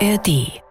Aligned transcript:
ARD 0.00 0.65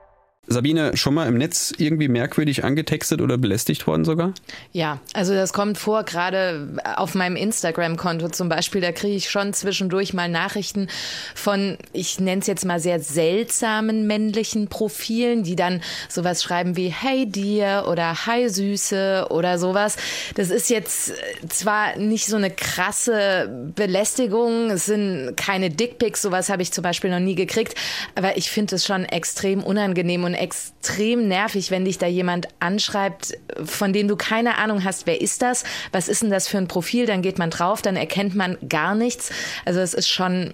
Sabine, 0.48 0.96
schon 0.96 1.16
mal 1.16 1.28
im 1.28 1.38
Netz 1.38 1.74
irgendwie 1.78 2.08
merkwürdig 2.08 2.64
angetextet 2.64 3.20
oder 3.20 3.38
belästigt 3.38 3.88
worden 3.88 4.06
sogar? 4.06 4.34
Ja, 4.74 5.00
also 5.14 5.34
das 5.34 5.54
kommt 5.54 5.78
vor, 5.78 6.04
gerade 6.04 6.80
auf 6.98 7.16
meinem 7.16 7.36
Instagram-Konto 7.36 8.30
zum 8.30 8.48
Beispiel, 8.48 8.82
da 8.82 8.92
kriege 8.92 9.16
ich 9.16 9.30
schon 9.30 9.54
zwischendurch 9.54 10.14
mal 10.14 10.30
Nachrichten 10.30 10.88
von, 11.34 11.78
ich 11.94 12.20
nenne 12.20 12.42
es 12.42 12.48
jetzt 12.48 12.64
mal 12.64 12.80
sehr 12.80 13.00
seltsamen 13.00 14.06
männlichen 14.06 14.68
Profilen, 14.68 15.44
die 15.44 15.56
dann 15.56 15.82
sowas 16.10 16.44
schreiben 16.44 16.78
wie 16.78 16.90
Hey 16.90 17.26
dir 17.26 17.86
oder 17.90 18.28
Hi 18.28 18.48
Süße 18.48 19.28
oder 19.32 19.58
sowas. 19.58 19.98
Das 20.36 20.52
ist 20.52 20.70
jetzt 20.70 21.14
zwar 21.50 21.98
nicht 21.98 22.28
so 22.28 22.36
eine 22.36 22.52
krasse 22.52 23.50
Belästigung, 23.76 24.70
es 24.70 24.86
sind 24.86 25.36
keine 25.38 25.72
Dickpics, 25.72 26.22
sowas 26.22 26.50
habe 26.50 26.62
ich 26.62 26.72
zum 26.72 26.84
Beispiel 26.84 27.10
noch 27.10 27.20
nie 27.20 27.36
gekriegt, 27.36 27.74
aber 28.14 28.38
ich 28.38 28.52
finde 28.52 28.76
es 28.76 28.86
schon 28.86 29.06
extrem 29.06 29.64
unangenehm 29.64 30.24
und 30.24 30.35
extrem 30.36 31.28
nervig, 31.28 31.72
wenn 31.72 31.86
dich 31.86 31.98
da 31.98 32.08
jemand 32.08 32.48
anschreibt, 32.60 33.38
von 33.64 33.94
dem 33.94 34.08
du 34.08 34.16
keine 34.16 34.58
Ahnung 34.58 34.84
hast, 34.84 35.08
wer 35.08 35.22
ist 35.22 35.42
das? 35.42 35.64
Was 35.92 36.08
ist 36.08 36.22
denn 36.22 36.30
das 36.30 36.48
für 36.48 36.58
ein 36.58 36.68
Profil? 36.68 37.06
Dann 37.06 37.22
geht 37.22 37.40
man 37.40 37.50
drauf, 37.50 37.82
dann 37.82 37.96
erkennt 37.96 38.36
man 38.36 38.58
gar 38.68 38.96
nichts. 38.96 39.32
Also 39.66 39.80
es 39.80 39.94
ist 39.94 40.10
schon 40.10 40.54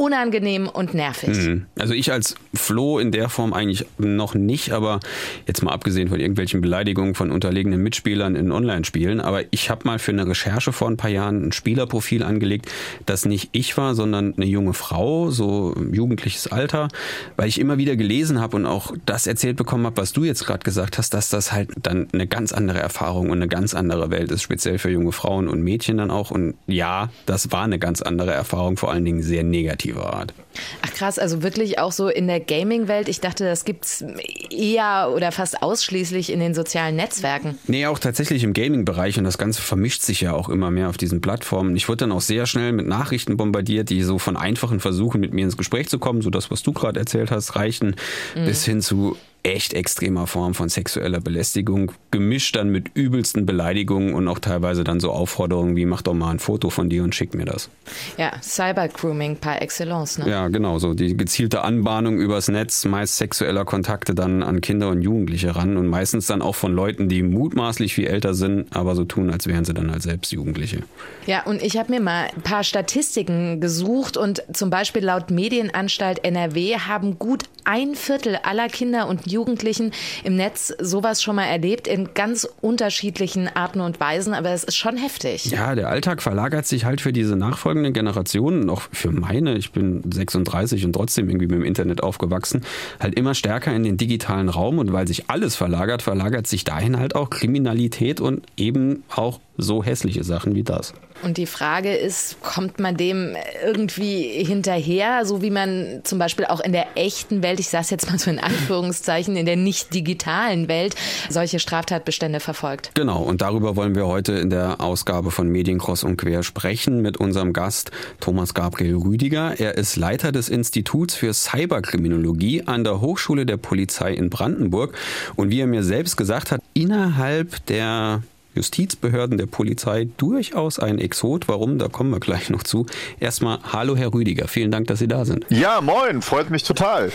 unangenehm 0.00 0.68
und 0.68 0.94
nervig. 0.94 1.36
Mhm. 1.36 1.66
Also 1.76 1.92
ich 1.92 2.12
als 2.12 2.36
Flo 2.54 3.00
in 3.00 3.10
der 3.10 3.28
Form 3.28 3.52
eigentlich 3.52 3.84
noch 3.98 4.36
nicht, 4.36 4.70
aber 4.70 5.00
jetzt 5.48 5.60
mal 5.64 5.72
abgesehen 5.72 6.08
von 6.08 6.20
irgendwelchen 6.20 6.60
Beleidigungen 6.60 7.16
von 7.16 7.32
unterlegenen 7.32 7.82
Mitspielern 7.82 8.36
in 8.36 8.52
Online-Spielen, 8.52 9.20
aber 9.20 9.42
ich 9.50 9.70
habe 9.70 9.80
mal 9.88 9.98
für 9.98 10.12
eine 10.12 10.24
Recherche 10.28 10.72
vor 10.72 10.88
ein 10.88 10.96
paar 10.96 11.10
Jahren 11.10 11.48
ein 11.48 11.52
Spielerprofil 11.52 12.22
angelegt, 12.22 12.70
das 13.06 13.24
nicht 13.24 13.48
ich 13.50 13.76
war, 13.76 13.96
sondern 13.96 14.34
eine 14.36 14.46
junge 14.46 14.72
Frau, 14.72 15.32
so 15.32 15.74
jugendliches 15.90 16.46
Alter, 16.46 16.86
weil 17.34 17.48
ich 17.48 17.58
immer 17.58 17.76
wieder 17.76 17.96
gelesen 17.96 18.40
habe 18.40 18.54
und 18.54 18.66
auch 18.66 18.92
das 19.04 19.26
erzählt 19.26 19.56
bekommen 19.56 19.84
habe, 19.84 19.96
was 19.96 20.12
du 20.12 20.22
jetzt 20.22 20.46
gerade 20.46 20.62
gesagt 20.62 20.98
hast, 20.98 21.12
dass 21.12 21.28
das 21.28 21.50
halt 21.50 21.70
dann 21.82 22.06
eine 22.12 22.28
ganz 22.28 22.52
andere 22.52 22.78
Erfahrung 22.78 23.30
und 23.30 23.38
eine 23.38 23.48
ganz 23.48 23.74
andere 23.74 24.12
Welt 24.12 24.30
ist, 24.30 24.42
speziell 24.42 24.78
für 24.78 24.90
junge 24.90 25.10
Frauen 25.10 25.48
und 25.48 25.60
Mädchen 25.60 25.96
dann 25.96 26.12
auch. 26.12 26.30
Und 26.30 26.54
ja, 26.68 27.10
das 27.26 27.50
war 27.50 27.64
eine 27.64 27.80
ganz 27.80 28.00
andere 28.00 28.30
Erfahrung, 28.30 28.76
vor 28.76 28.92
allen 28.92 29.04
Dingen 29.04 29.22
sehr 29.22 29.42
negativ 29.42 29.87
positiver 29.92 30.14
Art. 30.14 30.34
Ach 30.82 30.92
krass, 30.92 31.18
also 31.18 31.42
wirklich 31.42 31.78
auch 31.78 31.92
so 31.92 32.08
in 32.08 32.26
der 32.26 32.40
Gaming-Welt. 32.40 33.08
Ich 33.08 33.20
dachte, 33.20 33.44
das 33.44 33.64
gibt 33.64 33.84
es 33.84 34.04
eher 34.50 35.10
oder 35.14 35.32
fast 35.32 35.62
ausschließlich 35.62 36.32
in 36.32 36.40
den 36.40 36.54
sozialen 36.54 36.96
Netzwerken. 36.96 37.58
Nee, 37.66 37.86
auch 37.86 37.98
tatsächlich 37.98 38.42
im 38.44 38.52
Gaming-Bereich 38.52 39.18
und 39.18 39.24
das 39.24 39.38
Ganze 39.38 39.62
vermischt 39.62 40.02
sich 40.02 40.20
ja 40.20 40.32
auch 40.32 40.48
immer 40.48 40.70
mehr 40.70 40.88
auf 40.88 40.96
diesen 40.96 41.20
Plattformen. 41.20 41.76
Ich 41.76 41.88
wurde 41.88 41.98
dann 41.98 42.12
auch 42.12 42.20
sehr 42.20 42.46
schnell 42.46 42.72
mit 42.72 42.86
Nachrichten 42.86 43.36
bombardiert, 43.36 43.90
die 43.90 44.02
so 44.02 44.18
von 44.18 44.36
einfachen 44.36 44.80
Versuchen 44.80 45.20
mit 45.20 45.32
mir 45.32 45.44
ins 45.44 45.56
Gespräch 45.56 45.88
zu 45.88 45.98
kommen, 45.98 46.22
so 46.22 46.30
das, 46.30 46.50
was 46.50 46.62
du 46.62 46.72
gerade 46.72 46.98
erzählt 46.98 47.30
hast, 47.30 47.56
reichten, 47.56 47.94
mhm. 48.34 48.44
bis 48.44 48.64
hin 48.64 48.80
zu 48.80 49.16
echt 49.42 49.72
extremer 49.72 50.26
Form 50.26 50.54
von 50.54 50.68
sexueller 50.68 51.20
Belästigung, 51.20 51.92
gemischt 52.10 52.56
dann 52.56 52.70
mit 52.70 52.90
übelsten 52.94 53.46
Beleidigungen 53.46 54.14
und 54.14 54.28
auch 54.28 54.38
teilweise 54.38 54.84
dann 54.84 55.00
so 55.00 55.10
Aufforderungen 55.10 55.76
wie 55.76 55.86
mach 55.86 56.02
doch 56.02 56.14
mal 56.14 56.30
ein 56.30 56.38
Foto 56.38 56.70
von 56.70 56.88
dir 56.88 57.04
und 57.04 57.14
schick 57.14 57.34
mir 57.34 57.44
das. 57.44 57.70
Ja, 58.16 58.32
Cybergrooming 58.42 59.36
par 59.36 59.62
excellence, 59.62 60.18
ne? 60.18 60.28
Ja, 60.28 60.48
genau, 60.48 60.78
so 60.78 60.94
die 60.94 61.16
gezielte 61.16 61.62
Anbahnung 61.62 62.18
übers 62.18 62.48
Netz, 62.48 62.84
meist 62.84 63.16
sexueller 63.16 63.64
Kontakte 63.64 64.14
dann 64.14 64.42
an 64.42 64.60
Kinder 64.60 64.88
und 64.88 65.02
Jugendliche 65.02 65.56
ran 65.56 65.76
und 65.76 65.86
meistens 65.86 66.26
dann 66.26 66.42
auch 66.42 66.54
von 66.54 66.72
Leuten, 66.72 67.08
die 67.08 67.22
mutmaßlich 67.22 67.94
viel 67.94 68.06
älter 68.06 68.34
sind, 68.34 68.74
aber 68.74 68.94
so 68.94 69.04
tun, 69.04 69.30
als 69.30 69.46
wären 69.46 69.64
sie 69.64 69.74
dann 69.74 69.90
halt 69.90 70.02
selbst 70.02 70.32
Jugendliche. 70.32 70.82
Ja, 71.26 71.44
und 71.44 71.62
ich 71.62 71.76
habe 71.76 71.92
mir 71.92 72.00
mal 72.00 72.28
ein 72.34 72.42
paar 72.42 72.64
Statistiken 72.64 73.60
gesucht 73.60 74.16
und 74.16 74.42
zum 74.52 74.70
Beispiel 74.70 75.04
laut 75.04 75.30
Medienanstalt 75.30 76.24
NRW 76.24 76.78
haben 76.78 77.18
gut 77.18 77.44
ein 77.64 77.94
Viertel 77.94 78.36
aller 78.42 78.68
Kinder 78.68 79.08
und 79.08 79.26
Jugendlichen 79.28 79.92
im 80.24 80.36
Netz 80.36 80.74
sowas 80.80 81.22
schon 81.22 81.36
mal 81.36 81.44
erlebt, 81.44 81.86
in 81.86 82.14
ganz 82.14 82.48
unterschiedlichen 82.60 83.48
Arten 83.48 83.80
und 83.80 84.00
Weisen, 84.00 84.34
aber 84.34 84.50
es 84.50 84.64
ist 84.64 84.76
schon 84.76 84.96
heftig. 84.96 85.46
Ja, 85.46 85.74
der 85.74 85.88
Alltag 85.88 86.22
verlagert 86.22 86.66
sich 86.66 86.84
halt 86.84 87.00
für 87.00 87.12
diese 87.12 87.36
nachfolgenden 87.36 87.92
Generationen, 87.92 88.68
auch 88.70 88.82
für 88.92 89.10
meine, 89.10 89.56
ich 89.56 89.72
bin 89.72 90.02
36 90.10 90.84
und 90.84 90.92
trotzdem 90.92 91.28
irgendwie 91.28 91.46
mit 91.46 91.56
dem 91.56 91.64
Internet 91.64 92.02
aufgewachsen, 92.02 92.62
halt 93.00 93.14
immer 93.14 93.34
stärker 93.34 93.74
in 93.74 93.84
den 93.84 93.96
digitalen 93.96 94.48
Raum 94.48 94.78
und 94.78 94.92
weil 94.92 95.06
sich 95.06 95.30
alles 95.30 95.56
verlagert, 95.56 96.02
verlagert 96.02 96.46
sich 96.46 96.64
dahin 96.64 96.98
halt 96.98 97.14
auch 97.14 97.30
Kriminalität 97.30 98.20
und 98.20 98.46
eben 98.56 99.04
auch 99.14 99.40
so 99.56 99.82
hässliche 99.82 100.24
Sachen 100.24 100.54
wie 100.54 100.62
das. 100.62 100.94
Und 101.22 101.36
die 101.36 101.46
Frage 101.46 101.94
ist, 101.94 102.40
kommt 102.42 102.78
man 102.78 102.96
dem 102.96 103.36
irgendwie 103.64 104.44
hinterher, 104.44 105.24
so 105.24 105.42
wie 105.42 105.50
man 105.50 106.00
zum 106.04 106.18
Beispiel 106.18 106.44
auch 106.44 106.60
in 106.60 106.72
der 106.72 106.96
echten 106.96 107.42
Welt, 107.42 107.58
ich 107.58 107.68
sage 107.68 107.84
es 107.84 107.90
jetzt 107.90 108.08
mal 108.08 108.18
so 108.18 108.30
in 108.30 108.38
Anführungszeichen, 108.38 109.36
in 109.36 109.46
der 109.46 109.56
nicht 109.56 109.92
digitalen 109.94 110.68
Welt, 110.68 110.94
solche 111.28 111.58
Straftatbestände 111.58 112.40
verfolgt? 112.40 112.92
Genau, 112.94 113.22
und 113.22 113.40
darüber 113.40 113.74
wollen 113.74 113.94
wir 113.94 114.06
heute 114.06 114.34
in 114.34 114.50
der 114.50 114.80
Ausgabe 114.80 115.30
von 115.30 115.48
Mediencross 115.48 116.04
und 116.04 116.16
Quer 116.16 116.42
sprechen 116.42 117.02
mit 117.02 117.16
unserem 117.16 117.52
Gast 117.52 117.90
Thomas 118.20 118.54
Gabriel 118.54 118.96
Rüdiger. 118.96 119.58
Er 119.58 119.76
ist 119.76 119.96
Leiter 119.96 120.30
des 120.30 120.48
Instituts 120.48 121.14
für 121.14 121.34
Cyberkriminologie 121.34 122.62
an 122.66 122.84
der 122.84 123.00
Hochschule 123.00 123.44
der 123.44 123.56
Polizei 123.56 124.14
in 124.14 124.30
Brandenburg. 124.30 124.96
Und 125.36 125.50
wie 125.50 125.60
er 125.60 125.66
mir 125.66 125.82
selbst 125.82 126.16
gesagt 126.16 126.52
hat, 126.52 126.60
innerhalb 126.74 127.66
der 127.66 128.22
Justizbehörden 128.58 129.38
der 129.38 129.46
Polizei 129.46 130.08
durchaus 130.16 130.80
ein 130.80 130.98
Exot. 130.98 131.46
Warum? 131.46 131.78
Da 131.78 131.86
kommen 131.86 132.10
wir 132.10 132.18
gleich 132.18 132.50
noch 132.50 132.64
zu. 132.64 132.86
Erstmal, 133.20 133.60
hallo 133.72 133.96
Herr 133.96 134.12
Rüdiger, 134.12 134.48
vielen 134.48 134.72
Dank, 134.72 134.88
dass 134.88 134.98
Sie 134.98 135.06
da 135.06 135.24
sind. 135.24 135.46
Ja, 135.48 135.80
moin, 135.80 136.22
freut 136.22 136.50
mich 136.50 136.64
total. 136.64 137.12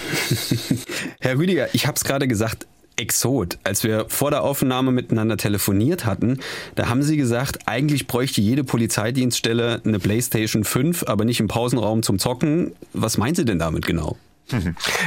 Herr 1.19 1.37
Rüdiger, 1.37 1.67
ich 1.73 1.85
habe 1.85 1.97
es 1.97 2.05
gerade 2.05 2.29
gesagt, 2.29 2.65
Exot. 2.95 3.57
Als 3.63 3.83
wir 3.83 4.05
vor 4.07 4.31
der 4.31 4.43
Aufnahme 4.43 4.91
miteinander 4.91 5.35
telefoniert 5.35 6.05
hatten, 6.05 6.39
da 6.75 6.87
haben 6.87 7.03
Sie 7.03 7.17
gesagt, 7.17 7.67
eigentlich 7.67 8.07
bräuchte 8.07 8.39
jede 8.39 8.63
Polizeidienststelle 8.63 9.81
eine 9.83 9.99
PlayStation 9.99 10.63
5, 10.63 11.03
aber 11.07 11.25
nicht 11.25 11.39
im 11.39 11.47
Pausenraum 11.47 12.03
zum 12.03 12.19
Zocken. 12.19 12.73
Was 12.93 13.17
meinen 13.17 13.35
Sie 13.35 13.45
denn 13.45 13.59
damit 13.59 13.85
genau? 13.85 14.15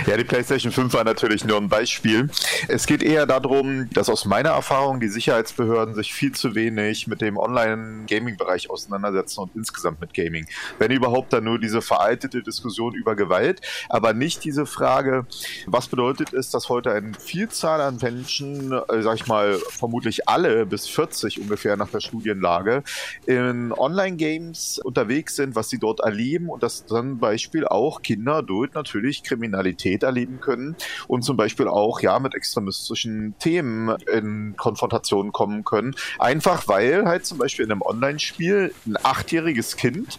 Ja, 0.06 0.16
die 0.16 0.24
PlayStation 0.24 0.72
5 0.72 0.94
war 0.94 1.04
natürlich 1.04 1.44
nur 1.44 1.58
ein 1.58 1.68
Beispiel. 1.68 2.30
Es 2.68 2.86
geht 2.86 3.02
eher 3.02 3.26
darum, 3.26 3.88
dass 3.90 4.08
aus 4.08 4.24
meiner 4.24 4.50
Erfahrung 4.50 4.98
die 4.98 5.08
Sicherheitsbehörden 5.08 5.94
sich 5.94 6.14
viel 6.14 6.32
zu 6.32 6.54
wenig 6.54 7.06
mit 7.06 7.20
dem 7.20 7.36
Online-Gaming-Bereich 7.36 8.70
auseinandersetzen 8.70 9.40
und 9.40 9.54
insgesamt 9.54 10.00
mit 10.00 10.14
Gaming. 10.14 10.46
Wenn 10.78 10.90
überhaupt 10.90 11.32
dann 11.32 11.44
nur 11.44 11.58
diese 11.58 11.82
veraltete 11.82 12.42
Diskussion 12.42 12.94
über 12.94 13.14
Gewalt, 13.14 13.60
aber 13.88 14.14
nicht 14.14 14.42
diese 14.44 14.64
Frage, 14.64 15.26
was 15.66 15.88
bedeutet 15.88 16.32
es, 16.32 16.50
dass 16.50 16.68
heute 16.68 16.92
eine 16.92 17.12
Vielzahl 17.14 17.80
an 17.80 17.98
Menschen, 18.00 18.72
äh, 18.72 19.02
sag 19.02 19.16
ich 19.16 19.26
mal, 19.26 19.58
vermutlich 19.68 20.28
alle 20.28 20.64
bis 20.66 20.88
40 20.88 21.40
ungefähr 21.40 21.76
nach 21.76 21.90
der 21.90 22.00
Studienlage, 22.00 22.82
in 23.26 23.72
Online-Games 23.72 24.80
unterwegs 24.82 25.36
sind, 25.36 25.54
was 25.54 25.68
sie 25.68 25.78
dort 25.78 26.00
erleben 26.00 26.48
und 26.48 26.62
dass 26.62 26.86
dann 26.86 27.18
Beispiel 27.18 27.66
auch 27.66 28.02
Kinder 28.02 28.42
dort 28.42 28.74
natürlich 28.74 29.22
Kriminalität 29.26 30.02
erleben 30.02 30.40
können 30.40 30.76
und 31.08 31.22
zum 31.22 31.36
Beispiel 31.36 31.68
auch 31.68 32.00
ja 32.00 32.18
mit 32.18 32.34
extremistischen 32.34 33.34
Themen 33.38 33.96
in 34.12 34.54
Konfrontation 34.56 35.32
kommen 35.32 35.64
können. 35.64 35.94
Einfach 36.18 36.68
weil 36.68 37.06
halt 37.06 37.26
zum 37.26 37.38
Beispiel 37.38 37.64
in 37.64 37.72
einem 37.72 37.82
Online-Spiel 37.82 38.72
ein 38.86 38.96
achtjähriges 39.02 39.76
Kind 39.76 40.18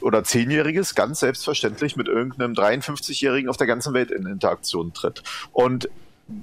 oder 0.00 0.24
zehnjähriges 0.24 0.94
ganz 0.94 1.20
selbstverständlich 1.20 1.96
mit 1.96 2.08
irgendeinem 2.08 2.52
53-jährigen 2.52 3.48
auf 3.48 3.56
der 3.56 3.66
ganzen 3.66 3.94
Welt 3.94 4.10
in 4.10 4.26
Interaktion 4.26 4.92
tritt. 4.92 5.22
Und 5.52 5.88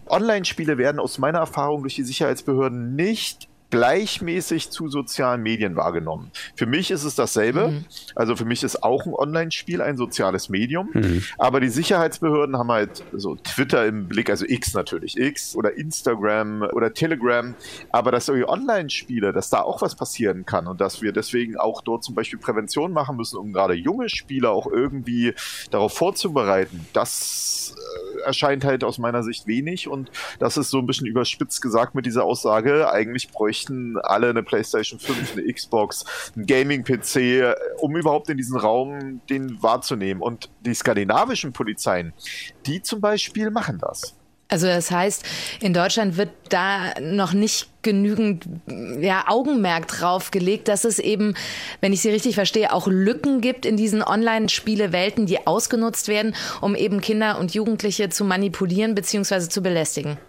Online-Spiele 0.07 0.77
werden 0.77 0.99
aus 0.99 1.17
meiner 1.17 1.39
Erfahrung 1.39 1.81
durch 1.81 1.95
die 1.95 2.03
Sicherheitsbehörden 2.03 2.95
nicht 2.95 3.49
gleichmäßig 3.73 4.69
zu 4.69 4.87
sozialen 4.87 5.41
Medien 5.41 5.75
wahrgenommen. 5.75 6.29
Für 6.55 6.67
mich 6.67 6.91
ist 6.91 7.05
es 7.05 7.15
dasselbe. 7.15 7.69
Mhm. 7.69 7.85
Also 8.13 8.35
für 8.35 8.45
mich 8.45 8.63
ist 8.63 8.83
auch 8.83 9.07
ein 9.07 9.15
Online-Spiel 9.15 9.81
ein 9.81 9.97
soziales 9.97 10.47
Medium. 10.49 10.91
Mhm. 10.93 11.23
Aber 11.39 11.59
die 11.59 11.69
Sicherheitsbehörden 11.69 12.55
haben 12.55 12.71
halt 12.71 13.03
so 13.13 13.33
Twitter 13.35 13.87
im 13.87 14.07
Blick, 14.07 14.29
also 14.29 14.45
X 14.47 14.75
natürlich, 14.75 15.17
X 15.17 15.55
oder 15.55 15.75
Instagram 15.75 16.61
oder 16.71 16.93
Telegram. 16.93 17.55
Aber 17.91 18.11
dass 18.11 18.27
solche 18.27 18.47
Online-Spiele, 18.47 19.33
dass 19.33 19.49
da 19.49 19.61
auch 19.61 19.81
was 19.81 19.95
passieren 19.95 20.45
kann 20.45 20.67
und 20.67 20.79
dass 20.79 21.01
wir 21.01 21.11
deswegen 21.11 21.57
auch 21.57 21.81
dort 21.81 22.03
zum 22.03 22.13
Beispiel 22.13 22.37
Prävention 22.37 22.93
machen 22.93 23.17
müssen, 23.17 23.37
um 23.37 23.53
gerade 23.53 23.73
junge 23.73 24.07
Spieler 24.07 24.51
auch 24.51 24.67
irgendwie 24.67 25.33
darauf 25.71 25.93
vorzubereiten, 25.93 26.85
das 26.93 27.73
äh, 27.75 28.21
erscheint 28.21 28.65
halt 28.65 28.83
aus 28.83 28.99
meiner 28.99 29.23
Sicht 29.23 29.47
wenig. 29.47 29.87
Und 29.87 30.11
das 30.37 30.57
ist 30.57 30.69
so 30.69 30.77
ein 30.77 30.85
bisschen 30.85 31.07
überspitzt 31.07 31.59
gesagt 31.63 31.95
mit 31.95 32.05
dieser 32.05 32.23
Aussage. 32.23 32.91
Eigentlich 32.91 33.29
bräuchte 33.29 33.62
bräuchten 33.63 33.97
alle 34.03 34.29
eine 34.29 34.43
PlayStation 34.43 34.99
5, 34.99 35.33
eine 35.33 35.53
Xbox, 35.53 36.05
ein 36.35 36.45
Gaming-PC, 36.45 37.55
um 37.79 37.95
überhaupt 37.95 38.29
in 38.29 38.37
diesen 38.37 38.57
Raum 38.57 39.21
den 39.29 39.61
wahrzunehmen. 39.61 40.21
Und 40.21 40.49
die 40.61 40.73
skandinavischen 40.73 41.53
Polizeien, 41.53 42.13
die 42.65 42.81
zum 42.81 43.01
Beispiel 43.01 43.49
machen 43.49 43.79
das. 43.79 44.15
Also 44.49 44.67
das 44.67 44.91
heißt, 44.91 45.23
in 45.61 45.73
Deutschland 45.73 46.17
wird 46.17 46.29
da 46.49 46.93
noch 47.01 47.33
nicht 47.33 47.69
genügend 47.81 48.45
ja, 48.99 49.25
Augenmerk 49.27 49.87
drauf 49.87 50.29
gelegt, 50.29 50.67
dass 50.67 50.83
es 50.83 50.99
eben, 50.99 51.33
wenn 51.81 51.91
ich 51.91 52.01
Sie 52.01 52.11
richtig 52.11 52.35
verstehe, 52.35 52.71
auch 52.71 52.85
Lücken 52.87 53.41
gibt 53.41 53.65
in 53.65 53.77
diesen 53.77 54.03
Online-Spielewelten, 54.03 55.25
die 55.25 55.47
ausgenutzt 55.47 56.07
werden, 56.07 56.35
um 56.61 56.75
eben 56.75 57.01
Kinder 57.01 57.39
und 57.39 57.55
Jugendliche 57.55 58.09
zu 58.09 58.25
manipulieren 58.25 58.93
bzw. 58.93 59.49
zu 59.49 59.63
belästigen. 59.63 60.19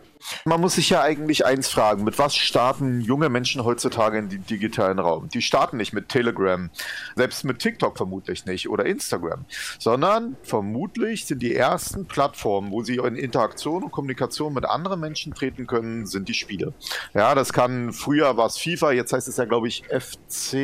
Man 0.45 0.61
muss 0.61 0.75
sich 0.75 0.91
ja 0.91 1.03
eigentlich 1.03 1.45
eins 1.45 1.69
fragen, 1.69 2.05
mit 2.05 2.19
was 2.19 2.35
starten 2.35 3.01
junge 3.01 3.29
Menschen 3.29 3.65
heutzutage 3.65 4.19
in 4.19 4.29
den 4.29 4.47
digitalen 4.47 4.99
Raum? 4.99 5.29
Die 5.29 5.43
starten 5.43 5.77
nicht 5.77 5.93
mit 5.93 6.09
Telegram, 6.09 6.71
selbst 7.17 7.45
mit 7.45 7.59
TikTok 7.59 7.97
vermutlich 7.97 8.47
nicht 8.47 8.69
oder 8.69 8.87
Instagram, 8.87 9.45
sondern 9.79 10.37
vermutlich 10.43 11.27
sind 11.27 11.43
die 11.43 11.55
ersten 11.55 12.07
Plattformen, 12.07 12.71
wo 12.71 12.83
sie 12.83 12.97
in 12.97 13.17
Interaktion 13.17 13.85
und 13.85 13.91
Kommunikation 13.91 14.55
mit 14.55 14.65
anderen 14.65 15.01
Menschen 15.01 15.35
treten 15.35 15.67
können, 15.67 16.07
sind 16.07 16.29
die 16.29 16.35
Spiele. 16.35 16.73
Ja, 17.13 17.35
das 17.35 17.53
kann, 17.53 17.93
früher 17.93 18.37
war 18.37 18.47
es 18.47 18.59
FIFA, 18.59 18.93
jetzt 18.93 19.13
heißt 19.13 19.29
es 19.29 19.37
ja, 19.37 19.45
glaube 19.45 19.69
ich, 19.69 19.85
FC 19.87 20.55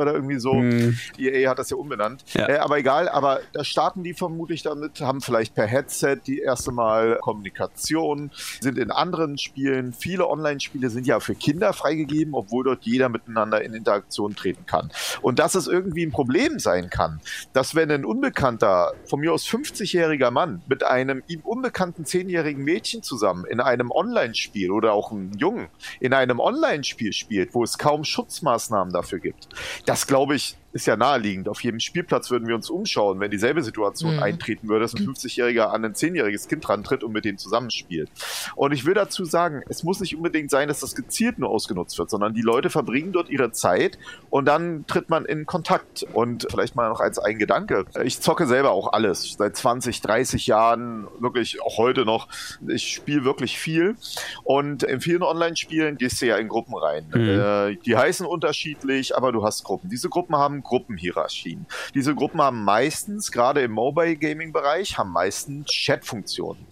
oder 0.00 0.14
irgendwie 0.14 0.38
so. 0.38 0.52
Hm. 0.54 0.98
EA 1.18 1.50
hat 1.50 1.58
das 1.58 1.70
ja 1.70 1.76
umbenannt. 1.76 2.24
Ja. 2.32 2.48
Äh, 2.48 2.56
aber 2.58 2.78
egal, 2.78 3.08
aber 3.08 3.40
da 3.52 3.64
starten 3.64 4.02
die 4.02 4.14
vermutlich 4.14 4.62
damit, 4.62 5.00
haben 5.00 5.20
vielleicht 5.20 5.54
per 5.54 5.66
Headset 5.66 6.18
die 6.26 6.40
erste 6.40 6.72
Mal 6.72 7.18
Kommunikation, 7.20 8.30
sind 8.60 8.78
in 8.78 8.90
anderen 8.90 9.09
anderen 9.10 9.38
Spielen, 9.38 9.92
viele 9.92 10.28
Online-Spiele 10.28 10.88
sind 10.88 11.04
ja 11.04 11.18
für 11.18 11.34
Kinder 11.34 11.72
freigegeben, 11.72 12.32
obwohl 12.32 12.62
dort 12.62 12.84
jeder 12.84 13.08
miteinander 13.08 13.60
in 13.60 13.74
Interaktion 13.74 14.36
treten 14.36 14.66
kann. 14.66 14.92
Und 15.20 15.40
dass 15.40 15.56
es 15.56 15.66
irgendwie 15.66 16.06
ein 16.06 16.12
Problem 16.12 16.60
sein 16.60 16.90
kann, 16.90 17.20
dass 17.52 17.74
wenn 17.74 17.90
ein 17.90 18.04
unbekannter, 18.04 18.92
von 19.06 19.18
mir 19.18 19.32
aus 19.32 19.46
50-jähriger 19.46 20.30
Mann 20.30 20.62
mit 20.68 20.84
einem 20.84 21.24
ihm 21.26 21.40
unbekannten 21.40 22.04
10-jährigen 22.04 22.62
Mädchen 22.62 23.02
zusammen 23.02 23.44
in 23.46 23.58
einem 23.58 23.90
Online-Spiel 23.90 24.70
oder 24.70 24.92
auch 24.92 25.10
einen 25.10 25.36
Jungen 25.36 25.66
in 25.98 26.14
einem 26.14 26.38
Online-Spiel 26.38 27.12
spielt, 27.12 27.52
wo 27.52 27.64
es 27.64 27.78
kaum 27.78 28.04
Schutzmaßnahmen 28.04 28.92
dafür 28.92 29.18
gibt, 29.18 29.48
das 29.86 30.06
glaube 30.06 30.36
ich, 30.36 30.56
ist 30.72 30.86
ja 30.86 30.96
naheliegend. 30.96 31.48
Auf 31.48 31.62
jedem 31.62 31.80
Spielplatz 31.80 32.30
würden 32.30 32.46
wir 32.46 32.54
uns 32.54 32.70
umschauen, 32.70 33.20
wenn 33.20 33.30
dieselbe 33.30 33.62
Situation 33.62 34.16
mhm. 34.16 34.22
eintreten 34.22 34.68
würde, 34.68 34.80
dass 34.82 34.94
ein 34.94 35.06
50-Jähriger 35.06 35.70
an 35.70 35.84
ein 35.84 35.94
10-jähriges 35.94 36.48
Kind 36.48 36.68
rantritt 36.68 37.02
und 37.02 37.12
mit 37.12 37.24
dem 37.24 37.38
zusammenspielt. 37.38 38.10
Und 38.54 38.72
ich 38.72 38.84
will 38.84 38.94
dazu 38.94 39.24
sagen, 39.24 39.62
es 39.68 39.82
muss 39.82 40.00
nicht 40.00 40.16
unbedingt 40.16 40.50
sein, 40.50 40.68
dass 40.68 40.80
das 40.80 40.94
gezielt 40.94 41.38
nur 41.38 41.50
ausgenutzt 41.50 41.98
wird, 41.98 42.10
sondern 42.10 42.34
die 42.34 42.42
Leute 42.42 42.70
verbringen 42.70 43.12
dort 43.12 43.30
ihre 43.30 43.52
Zeit 43.52 43.98
und 44.30 44.46
dann 44.46 44.86
tritt 44.86 45.10
man 45.10 45.24
in 45.24 45.46
Kontakt. 45.46 46.04
Und 46.12 46.46
vielleicht 46.50 46.76
mal 46.76 46.88
noch 46.88 47.00
als 47.00 47.18
ein 47.18 47.38
Gedanke. 47.38 47.84
Ich 48.04 48.20
zocke 48.20 48.46
selber 48.46 48.70
auch 48.70 48.92
alles. 48.92 49.34
Seit 49.38 49.56
20, 49.56 50.00
30 50.00 50.46
Jahren, 50.46 51.08
wirklich 51.18 51.60
auch 51.62 51.78
heute 51.78 52.04
noch. 52.04 52.28
Ich 52.68 52.92
spiele 52.92 53.24
wirklich 53.24 53.58
viel. 53.58 53.96
Und 54.44 54.82
in 54.82 55.00
vielen 55.00 55.22
Online-Spielen 55.22 55.98
gehst 55.98 56.22
du 56.22 56.26
ja 56.26 56.36
in 56.36 56.48
Gruppen 56.48 56.74
rein. 56.74 57.06
Mhm. 57.12 57.28
Äh, 57.28 57.76
die 57.84 57.96
heißen 57.96 58.26
unterschiedlich, 58.26 59.16
aber 59.16 59.32
du 59.32 59.44
hast 59.44 59.64
Gruppen. 59.64 59.90
Diese 59.90 60.08
Gruppen 60.08 60.36
haben 60.36 60.59
Gruppenhierarchien. 60.62 61.66
Diese 61.94 62.14
Gruppen 62.14 62.40
haben 62.40 62.64
meistens, 62.64 63.32
gerade 63.32 63.62
im 63.62 63.72
Mobile 63.72 64.16
Gaming 64.16 64.52
Bereich, 64.52 64.98
haben 64.98 65.12
meistens 65.12 65.66
Chat-Funktionen. 65.66 66.66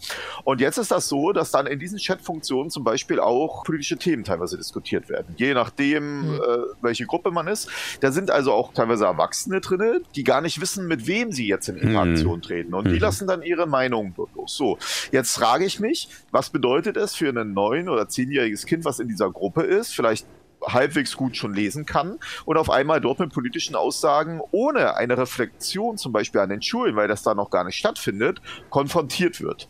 Und 0.45 0.61
jetzt 0.61 0.79
ist 0.79 0.91
das 0.91 1.09
so, 1.09 1.33
dass 1.33 1.51
dann 1.51 1.67
in 1.67 1.79
diesen 1.79 1.99
Chat-Funktionen 1.99 2.71
zum 2.71 2.85
Beispiel 2.85 3.21
auch 3.21 3.65
politische 3.65 3.97
Themen 3.97 4.25
teilweise 4.25 4.57
diskutiert 4.57 5.09
werden. 5.09 5.35
Je 5.37 5.55
nachdem, 5.55 6.33
mhm. 6.33 6.35
äh, 6.35 6.59
welche 6.83 7.07
Gruppe 7.07 7.31
man 7.31 7.49
ist. 7.49 7.69
Da 8.01 8.13
sind 8.13 8.31
also 8.31 8.53
auch 8.53 8.73
teilweise 8.73 9.05
Erwachsene 9.05 9.61
drin, 9.61 10.03
die 10.15 10.25
gar 10.25 10.41
nicht 10.41 10.61
wissen, 10.61 10.87
mit 10.87 11.07
wem 11.07 11.33
sie 11.33 11.47
jetzt 11.47 11.69
in 11.69 11.77
Interaktion 11.77 12.37
mhm. 12.37 12.43
treten. 12.43 12.75
Und 12.75 12.87
mhm. 12.87 12.93
die 12.93 12.99
lassen 12.99 13.27
dann 13.27 13.43
ihre 13.43 13.67
Meinung 13.67 14.15
dort 14.17 14.35
los. 14.35 14.57
So, 14.57 14.79
jetzt 15.13 15.35
frage 15.35 15.65
ich 15.65 15.81
mich, 15.81 16.09
was 16.31 16.51
bedeutet 16.51 16.97
es 16.97 17.15
für 17.15 17.29
ein 17.29 17.53
neun- 17.53 17.89
oder 17.89 18.09
zehnjähriges 18.09 18.67
Kind, 18.67 18.85
was 18.85 18.99
in 18.99 19.09
dieser 19.09 19.31
Gruppe 19.31 19.63
ist, 19.63 19.95
vielleicht 19.95 20.27
halbwegs 20.67 21.17
gut 21.17 21.37
schon 21.37 21.55
lesen 21.55 21.87
kann 21.87 22.19
und 22.45 22.57
auf 22.57 22.71
einmal 22.71 23.01
dort 23.01 23.19
mit 23.19 23.33
politischen 23.33 23.77
Aussagen 23.77 24.41
ohne 24.51 24.97
eine 24.97 25.17
Reflexion 25.17 25.99
zum 25.99 26.13
Beispiel 26.13 26.41
an 26.41 26.51
den 26.51 26.63
Schulen, 26.63 26.97
weil 26.97 27.09
das 27.09 27.23
da 27.23 27.35
noch 27.35 27.51
gar 27.51 27.65
nicht 27.65 27.77
stattfindet, 27.77 28.41
konfrontiert 28.71 29.41
wird. 29.41 29.69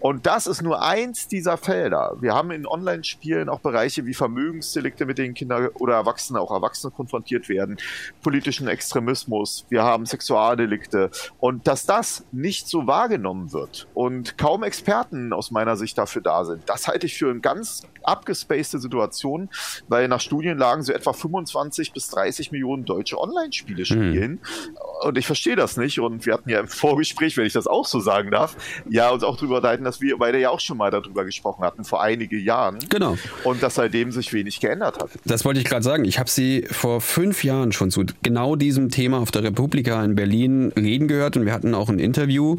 Und 0.00 0.26
das 0.26 0.46
ist 0.46 0.62
nur 0.62 0.82
eins 0.82 1.28
dieser 1.28 1.56
Felder. 1.56 2.16
Wir 2.20 2.34
haben 2.34 2.50
in 2.50 2.66
Online-Spielen 2.66 3.48
auch 3.48 3.60
Bereiche 3.60 4.06
wie 4.06 4.14
Vermögensdelikte, 4.14 5.04
mit 5.06 5.18
denen 5.18 5.34
Kinder 5.34 5.70
oder 5.74 5.94
Erwachsene, 5.94 6.40
auch 6.40 6.50
Erwachsene 6.50 6.90
konfrontiert 6.90 7.48
werden, 7.48 7.76
politischen 8.22 8.68
Extremismus, 8.68 9.66
wir 9.68 9.82
haben 9.82 10.06
Sexualdelikte. 10.06 11.10
Und 11.38 11.66
dass 11.66 11.86
das 11.86 12.24
nicht 12.32 12.68
so 12.68 12.86
wahrgenommen 12.86 13.52
wird 13.52 13.88
und 13.94 14.38
kaum 14.38 14.62
Experten 14.62 15.32
aus 15.32 15.50
meiner 15.50 15.76
Sicht 15.76 15.98
dafür 15.98 16.22
da 16.22 16.44
sind, 16.44 16.68
das 16.68 16.88
halte 16.88 17.06
ich 17.06 17.16
für 17.16 17.30
eine 17.30 17.40
ganz 17.40 17.82
abgespacede 18.02 18.80
Situation, 18.80 19.50
weil 19.88 20.08
nach 20.08 20.20
Studienlagen 20.20 20.82
so 20.82 20.92
etwa 20.92 21.12
25 21.12 21.92
bis 21.92 22.08
30 22.08 22.52
Millionen 22.52 22.84
deutsche 22.84 23.18
Online-Spiele 23.18 23.80
mhm. 23.80 23.84
spielen. 23.84 24.30
Mhm. 24.32 24.76
Und 25.02 25.18
ich 25.18 25.26
verstehe 25.26 25.56
das 25.56 25.76
nicht. 25.76 26.00
Und 26.00 26.26
wir 26.26 26.34
hatten 26.34 26.48
ja 26.48 26.60
im 26.60 26.68
Vorgespräch, 26.68 27.36
wenn 27.36 27.46
ich 27.46 27.52
das 27.52 27.66
auch 27.66 27.86
so 27.86 28.00
sagen 28.00 28.30
darf, 28.30 28.56
ja, 28.88 29.10
uns 29.10 29.22
auch 29.22 29.36
darüber 29.36 29.49
unterhalten, 29.56 29.84
dass 29.84 30.00
wir 30.00 30.16
beide 30.18 30.38
ja 30.38 30.50
auch 30.50 30.60
schon 30.60 30.76
mal 30.76 30.90
darüber 30.90 31.24
gesprochen 31.24 31.64
hatten, 31.64 31.84
vor 31.84 32.02
einigen 32.02 32.42
Jahren. 32.42 32.78
Genau. 32.88 33.16
Und 33.44 33.62
dass 33.62 33.74
seitdem 33.74 34.12
sich 34.12 34.32
wenig 34.32 34.60
geändert 34.60 34.98
hat. 35.00 35.10
Das 35.24 35.44
wollte 35.44 35.60
ich 35.60 35.66
gerade 35.66 35.82
sagen. 35.82 36.04
Ich 36.04 36.18
habe 36.18 36.30
Sie 36.30 36.66
vor 36.70 37.00
fünf 37.00 37.44
Jahren 37.44 37.72
schon 37.72 37.90
zu 37.90 38.04
genau 38.22 38.56
diesem 38.56 38.90
Thema 38.90 39.18
auf 39.18 39.30
der 39.30 39.42
Republika 39.42 40.04
in 40.04 40.14
Berlin 40.14 40.72
reden 40.76 41.08
gehört 41.08 41.36
und 41.36 41.46
wir 41.46 41.52
hatten 41.52 41.74
auch 41.74 41.88
ein 41.88 41.98
Interview. 41.98 42.58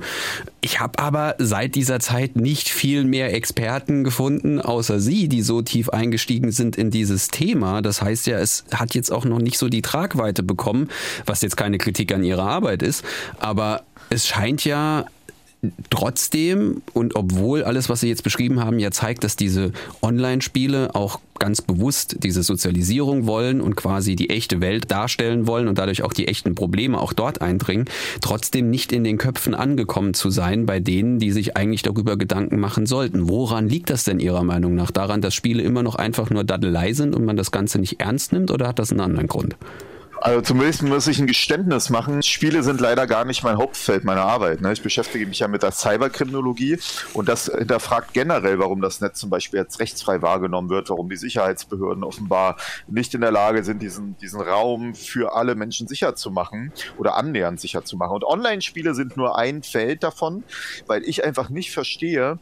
Ich 0.62 0.80
habe 0.80 1.00
aber 1.00 1.36
seit 1.38 1.76
dieser 1.76 2.00
Zeit 2.00 2.36
nicht 2.36 2.70
viel 2.70 3.04
mehr 3.04 3.34
Experten 3.34 4.04
gefunden, 4.04 4.60
außer 4.62 5.00
Sie, 5.00 5.28
die 5.28 5.42
so 5.42 5.62
tief 5.62 5.90
eingestiegen 5.90 6.52
sind 6.52 6.78
in 6.78 6.92
dieses 6.92 7.30
Thema. 7.30 7.82
Das 7.82 8.02
heißt 8.02 8.28
ja, 8.28 8.40
es 8.40 8.66
hat 8.74 8.94
jetzt 8.94 9.12
auch 9.12 9.26
noch 9.26 9.40
nicht 9.40 9.58
so 9.58 9.70
die 9.70 9.82
Tragweite 9.82 10.44
bekommen, 10.44 10.90
was 11.26 11.42
jetzt 11.42 11.58
keine 11.58 11.78
Kritik 11.78 12.14
an 12.14 12.24
Ihrer 12.24 12.44
Arbeit 12.44 12.84
ist. 12.84 13.04
Aber 13.40 13.84
es 14.10 14.28
scheint 14.28 14.66
ja 14.66 15.06
Trotzdem 15.92 16.82
und 16.94 17.16
obwohl 17.16 17.64
alles, 17.64 17.88
was 17.88 18.00
Sie 18.00 18.08
jetzt 18.08 18.24
beschrieben 18.24 18.60
haben, 18.60 18.80
ja 18.80 18.90
zeigt, 18.90 19.24
dass 19.24 19.36
diese 19.36 19.74
Online-Spiele 20.02 20.96
auch 20.96 21.20
ganz 21.38 21.62
bewusst 21.62 22.18
diese 22.24 22.42
Sozialisierung 22.42 23.28
wollen 23.28 23.62
und 23.62 23.76
quasi 23.76 24.16
die 24.16 24.32
echte 24.32 24.60
Welt 24.60 24.90
darstellen 24.90 25.46
wollen 25.46 25.68
und 25.68 25.78
dadurch 25.78 26.02
auch 26.02 26.14
die 26.14 26.28
echten 26.28 26.56
Probleme 26.56 27.00
auch 27.00 27.14
dort 27.14 27.42
eindringen, 27.42 27.86
trotzdem 28.22 28.72
nicht 28.72 28.92
in 28.92 29.04
den 29.04 29.20
Köpfen 29.20 29.54
angekommen 29.54 30.16
zu 30.16 30.32
sein 30.32 30.66
bei 30.66 30.80
denen, 30.80 31.20
die 31.20 31.32
sich 31.32 31.56
eigentlich 31.56 31.84
darüber 31.84 32.18
Gedanken 32.18 32.60
machen 32.60 32.88
sollten. 32.88 33.30
Woran 33.30 33.70
liegt 33.70 33.92
das 33.92 34.04
denn 34.04 34.20
Ihrer 34.20 34.44
Meinung 34.44 34.74
nach? 34.74 34.90
Daran, 34.90 35.22
dass 35.22 35.36
Spiele 35.36 35.62
immer 35.62 35.84
noch 35.84 35.96
einfach 35.96 36.32
nur 36.32 36.44
Daddelei 36.44 36.94
sind 36.94 37.16
und 37.16 37.24
man 37.26 37.38
das 37.38 37.52
Ganze 37.52 37.78
nicht 37.78 38.00
ernst 38.00 38.34
nimmt 38.34 38.50
oder 38.50 38.68
hat 38.68 38.80
das 38.80 38.92
einen 38.92 39.02
anderen 39.02 39.28
Grund? 39.28 39.56
Also 40.24 40.42
zumindest 40.42 40.84
muss 40.84 41.08
ich 41.08 41.18
ein 41.18 41.26
Geständnis 41.26 41.90
machen. 41.90 42.22
Spiele 42.22 42.62
sind 42.62 42.80
leider 42.80 43.08
gar 43.08 43.26
nicht 43.26 43.44
mein 43.44 43.58
Hauptfeld 43.58 44.04
meiner 44.04 44.22
Arbeit. 44.22 44.62
Ne? 44.62 44.72
Ich 44.72 44.84
beschäftige 44.84 45.26
mich 45.26 45.40
ja 45.40 45.48
mit 45.48 45.64
der 45.64 45.72
Cyberkriminologie 45.72 46.78
und 47.14 47.28
das 47.28 47.46
hinterfragt 47.46 48.14
generell, 48.14 48.60
warum 48.60 48.82
das 48.82 49.02
Netz 49.02 49.18
zum 49.20 49.32
Beispiel 49.32 49.60
jetzt 49.60 49.80
rechtsfrei 49.80 50.22
wahrgenommen 50.22 50.70
wird, 50.70 50.92
warum 50.92 51.10
die 51.10 51.18
Sicherheitsbehörden 51.18 52.04
offenbar 52.04 52.58
nicht 52.88 53.16
in 53.16 53.22
der 53.22 53.32
Lage 53.32 53.64
sind, 53.64 53.82
diesen, 53.82 54.16
diesen 54.20 54.42
Raum 54.42 54.94
für 54.94 55.34
alle 55.34 55.56
Menschen 55.56 55.88
sicher 55.88 56.16
zu 56.16 56.30
machen 56.30 56.72
oder 57.00 57.16
annähernd 57.16 57.60
sicher 57.60 57.84
zu 57.84 57.98
machen. 57.98 58.14
Und 58.14 58.24
Online-Spiele 58.24 58.94
sind 58.94 59.18
nur 59.18 59.40
ein 59.40 59.64
Feld 59.64 60.04
davon, 60.04 60.44
weil 60.86 61.04
ich 61.04 61.24
einfach 61.24 61.50
nicht 61.50 61.72
verstehe, 61.72 62.38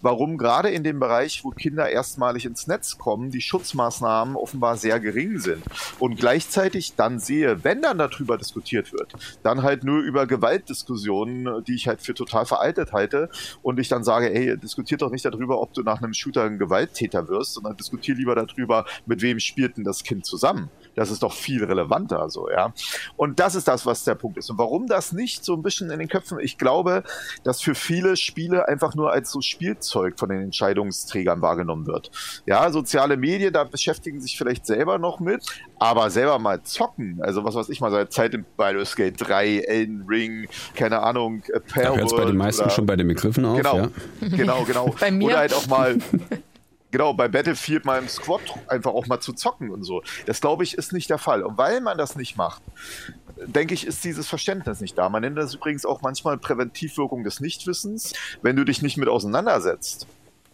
warum 0.00 0.36
gerade 0.36 0.70
in 0.70 0.82
dem 0.82 0.98
Bereich, 0.98 1.44
wo 1.44 1.50
Kinder 1.50 1.88
erstmalig 1.88 2.44
ins 2.44 2.66
Netz 2.66 2.98
kommen, 2.98 3.30
die 3.30 3.40
Schutzmaßnahmen 3.40 4.34
offenbar 4.34 4.76
sehr 4.76 4.98
gering 4.98 5.38
sind 5.38 5.62
und 6.00 6.16
gleichzeitig 6.16 6.94
dann 6.96 7.19
sehe, 7.20 7.62
wenn 7.64 7.82
dann 7.82 7.98
darüber 7.98 8.36
diskutiert 8.38 8.92
wird, 8.92 9.12
dann 9.42 9.62
halt 9.62 9.84
nur 9.84 10.00
über 10.00 10.26
Gewaltdiskussionen, 10.26 11.64
die 11.64 11.74
ich 11.74 11.88
halt 11.88 12.02
für 12.02 12.14
total 12.14 12.46
veraltet 12.46 12.92
halte 12.92 13.28
und 13.62 13.78
ich 13.78 13.88
dann 13.88 14.04
sage, 14.04 14.32
ey, 14.34 14.56
diskutiert 14.58 15.02
doch 15.02 15.10
nicht 15.10 15.24
darüber, 15.24 15.60
ob 15.60 15.72
du 15.74 15.82
nach 15.82 16.02
einem 16.02 16.14
Shooter 16.14 16.44
ein 16.44 16.58
Gewalttäter 16.58 17.28
wirst, 17.28 17.54
sondern 17.54 17.76
diskutier 17.76 18.14
lieber 18.14 18.34
darüber, 18.34 18.84
mit 19.06 19.22
wem 19.22 19.38
spielt 19.40 19.76
denn 19.76 19.84
das 19.84 20.02
Kind 20.02 20.26
zusammen. 20.26 20.70
Das 21.00 21.10
ist 21.10 21.22
doch 21.22 21.32
viel 21.32 21.64
relevanter 21.64 22.28
so, 22.28 22.50
ja. 22.50 22.74
Und 23.16 23.40
das 23.40 23.54
ist 23.54 23.66
das, 23.66 23.86
was 23.86 24.04
der 24.04 24.16
Punkt 24.16 24.36
ist. 24.36 24.50
Und 24.50 24.58
warum 24.58 24.86
das 24.86 25.12
nicht 25.12 25.46
so 25.46 25.54
ein 25.54 25.62
bisschen 25.62 25.90
in 25.90 25.98
den 25.98 26.08
Köpfen? 26.08 26.38
Ich 26.40 26.58
glaube, 26.58 27.04
dass 27.42 27.62
für 27.62 27.74
viele 27.74 28.18
Spiele 28.18 28.68
einfach 28.68 28.94
nur 28.94 29.10
als 29.10 29.30
so 29.30 29.40
Spielzeug 29.40 30.18
von 30.18 30.28
den 30.28 30.42
Entscheidungsträgern 30.42 31.40
wahrgenommen 31.40 31.86
wird. 31.86 32.10
Ja, 32.44 32.70
soziale 32.70 33.16
Medien, 33.16 33.54
da 33.54 33.64
beschäftigen 33.64 34.20
sich 34.20 34.36
vielleicht 34.36 34.66
selber 34.66 34.98
noch 34.98 35.20
mit, 35.20 35.46
aber 35.78 36.10
selber 36.10 36.38
mal 36.38 36.62
zocken, 36.64 37.22
also 37.22 37.44
was 37.44 37.54
weiß 37.54 37.70
ich 37.70 37.80
mal, 37.80 37.90
seit 37.90 38.12
Zeit 38.12 38.34
in 38.34 38.44
Baldur's 38.58 38.94
Gate 38.94 39.14
3, 39.16 39.60
Elden 39.60 40.04
Ring, 40.06 40.48
keine 40.74 41.00
Ahnung, 41.00 41.42
Palworld. 41.42 41.74
Da 41.76 41.96
hört 41.96 42.12
es 42.12 42.14
bei 42.14 42.24
den 42.26 42.36
meisten 42.36 42.62
oder, 42.64 42.70
schon 42.72 42.84
bei 42.84 42.96
den 42.96 43.08
Begriffen 43.08 43.46
auf. 43.46 43.56
Genau, 43.56 43.76
ja. 43.78 43.88
genau, 44.20 44.64
genau. 44.64 44.94
bei 45.00 45.10
mir? 45.10 45.28
Oder 45.28 45.38
halt 45.38 45.54
auch 45.54 45.66
mal 45.66 45.96
genau, 46.90 47.14
bei 47.14 47.28
Battlefield 47.28 47.84
mal 47.84 47.98
im 47.98 48.08
Squad 48.08 48.40
einfach 48.68 48.92
auch 48.92 49.06
mal 49.06 49.20
zu 49.20 49.32
zocken 49.32 49.70
und 49.70 49.84
so. 49.84 50.02
Das 50.26 50.40
glaube 50.40 50.64
ich 50.64 50.74
ist 50.74 50.92
nicht 50.92 51.10
der 51.10 51.18
Fall. 51.18 51.42
Und 51.42 51.58
weil 51.58 51.80
man 51.80 51.98
das 51.98 52.16
nicht 52.16 52.36
macht, 52.36 52.62
denke 53.46 53.74
ich, 53.74 53.86
ist 53.86 54.04
dieses 54.04 54.28
Verständnis 54.28 54.80
nicht 54.80 54.98
da. 54.98 55.08
Man 55.08 55.22
nennt 55.22 55.38
das 55.38 55.54
übrigens 55.54 55.84
auch 55.84 56.02
manchmal 56.02 56.38
Präventivwirkung 56.38 57.24
des 57.24 57.40
Nichtwissens. 57.40 58.12
Wenn 58.42 58.56
du 58.56 58.64
dich 58.64 58.82
nicht 58.82 58.96
mit 58.96 59.08
auseinandersetzt, 59.08 60.06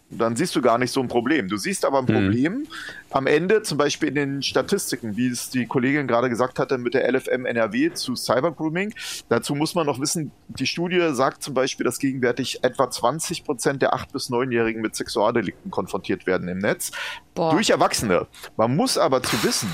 dann 0.09 0.35
siehst 0.35 0.55
du 0.55 0.61
gar 0.61 0.77
nicht 0.77 0.91
so 0.91 1.01
ein 1.01 1.07
Problem. 1.07 1.49
Du 1.49 1.57
siehst 1.57 1.83
aber 1.83 1.99
ein 1.99 2.05
mhm. 2.05 2.13
Problem 2.13 2.53
mhm. 2.53 2.67
am 3.11 3.27
Ende, 3.27 3.61
zum 3.61 3.77
Beispiel 3.77 4.09
in 4.09 4.15
den 4.15 4.43
Statistiken, 4.43 5.17
wie 5.17 5.27
es 5.27 5.49
die 5.49 5.65
Kollegin 5.65 6.07
gerade 6.07 6.29
gesagt 6.29 6.59
hatte 6.59 6.77
mit 6.77 6.93
der 6.93 7.11
LFM 7.11 7.45
NRW 7.45 7.91
zu 7.93 8.15
Cybergrooming. 8.15 8.93
Dazu 9.29 9.53
muss 9.53 9.75
man 9.75 9.85
noch 9.85 9.99
wissen, 9.99 10.31
die 10.47 10.65
Studie 10.65 11.09
sagt 11.11 11.43
zum 11.43 11.53
Beispiel, 11.53 11.83
dass 11.83 11.99
gegenwärtig 11.99 12.63
etwa 12.63 12.89
20 12.89 13.43
Prozent 13.43 13.81
der 13.81 13.93
8- 13.93 14.13
bis 14.13 14.29
9-Jährigen 14.29 14.81
mit 14.81 14.95
Sexualdelikten 14.95 15.71
konfrontiert 15.71 16.25
werden 16.25 16.47
im 16.47 16.59
Netz. 16.59 16.91
Boah. 17.35 17.51
Durch 17.51 17.69
Erwachsene. 17.69 18.27
Man 18.55 18.75
muss 18.75 18.97
aber 18.97 19.21
zu 19.21 19.43
wissen, 19.43 19.69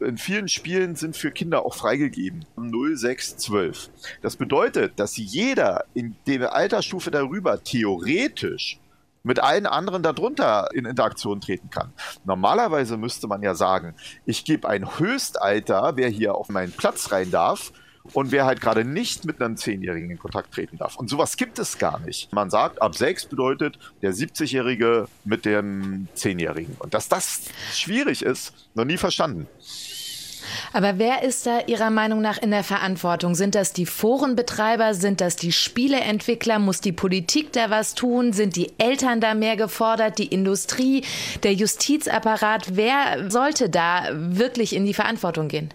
in 0.00 0.18
vielen 0.18 0.48
Spielen 0.48 0.96
sind 0.96 1.16
für 1.16 1.30
Kinder 1.30 1.64
auch 1.64 1.74
freigegeben. 1.74 2.44
0, 2.56 2.96
6, 2.96 3.36
12. 3.36 3.90
Das 4.20 4.36
bedeutet, 4.36 4.98
dass 4.98 5.16
jeder 5.16 5.84
in 5.94 6.16
der 6.26 6.54
Altersstufe 6.54 7.10
darüber 7.10 7.62
theoretisch 7.62 8.78
mit 9.22 9.40
allen 9.40 9.66
anderen 9.66 10.02
darunter 10.02 10.68
in 10.72 10.84
Interaktion 10.84 11.40
treten 11.40 11.70
kann. 11.70 11.92
Normalerweise 12.24 12.96
müsste 12.96 13.26
man 13.26 13.42
ja 13.42 13.54
sagen, 13.54 13.94
ich 14.26 14.44
gebe 14.44 14.68
ein 14.68 14.98
Höchstalter, 14.98 15.92
wer 15.96 16.08
hier 16.08 16.34
auf 16.34 16.48
meinen 16.48 16.72
Platz 16.72 17.12
rein 17.12 17.30
darf, 17.30 17.72
und 18.14 18.32
wer 18.32 18.44
halt 18.44 18.60
gerade 18.60 18.84
nicht 18.84 19.24
mit 19.24 19.40
einem 19.40 19.56
Zehnjährigen 19.56 20.10
in 20.10 20.18
Kontakt 20.18 20.52
treten 20.52 20.76
darf. 20.76 20.96
Und 20.96 21.08
sowas 21.08 21.36
gibt 21.36 21.58
es 21.58 21.78
gar 21.78 22.00
nicht. 22.00 22.32
Man 22.32 22.50
sagt, 22.50 22.82
ab 22.82 22.96
sechs 22.96 23.26
bedeutet 23.26 23.78
der 24.02 24.12
70-Jährige 24.12 25.06
mit 25.24 25.44
dem 25.44 26.08
Zehnjährigen. 26.14 26.76
Und 26.78 26.94
dass 26.94 27.08
das 27.08 27.42
schwierig 27.72 28.22
ist, 28.22 28.68
noch 28.74 28.84
nie 28.84 28.96
verstanden. 28.96 29.46
Aber 30.72 30.98
wer 30.98 31.22
ist 31.22 31.46
da 31.46 31.60
Ihrer 31.66 31.90
Meinung 31.90 32.20
nach 32.20 32.38
in 32.38 32.50
der 32.50 32.64
Verantwortung? 32.64 33.34
Sind 33.34 33.54
das 33.54 33.72
die 33.72 33.86
Forenbetreiber? 33.86 34.94
Sind 34.94 35.20
das 35.20 35.36
die 35.36 35.52
Spieleentwickler? 35.52 36.58
Muss 36.58 36.80
die 36.80 36.92
Politik 36.92 37.52
da 37.52 37.70
was 37.70 37.94
tun? 37.94 38.32
Sind 38.32 38.56
die 38.56 38.72
Eltern 38.78 39.20
da 39.20 39.34
mehr 39.34 39.56
gefordert? 39.56 40.18
Die 40.18 40.26
Industrie? 40.26 41.04
Der 41.42 41.54
Justizapparat? 41.54 42.76
Wer 42.76 43.30
sollte 43.30 43.68
da 43.68 44.08
wirklich 44.12 44.74
in 44.74 44.86
die 44.86 44.94
Verantwortung 44.94 45.48
gehen? 45.48 45.72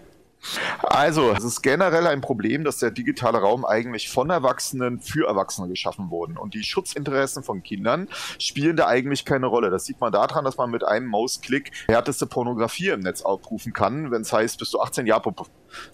Also, 0.82 1.32
es 1.32 1.44
ist 1.44 1.62
generell 1.62 2.06
ein 2.06 2.20
Problem, 2.20 2.64
dass 2.64 2.78
der 2.78 2.90
digitale 2.90 3.38
Raum 3.38 3.64
eigentlich 3.64 4.08
von 4.08 4.30
Erwachsenen 4.30 5.00
für 5.00 5.26
Erwachsene 5.28 5.68
geschaffen 5.68 6.10
wurde. 6.10 6.40
Und 6.40 6.54
die 6.54 6.62
Schutzinteressen 6.62 7.42
von 7.42 7.62
Kindern 7.62 8.08
spielen 8.38 8.76
da 8.76 8.86
eigentlich 8.86 9.24
keine 9.24 9.46
Rolle. 9.46 9.70
Das 9.70 9.84
sieht 9.84 10.00
man 10.00 10.12
daran, 10.12 10.44
dass 10.44 10.56
man 10.56 10.70
mit 10.70 10.84
einem 10.84 11.06
Mausklick 11.06 11.72
härteste 11.88 12.26
Pornografie 12.26 12.88
im 12.88 13.00
Netz 13.00 13.22
aufrufen 13.22 13.72
kann, 13.72 14.10
wenn 14.10 14.22
es 14.22 14.32
heißt, 14.32 14.58
bist 14.58 14.72
du 14.72 14.80
18 14.80 15.06
Jahre. 15.06 15.18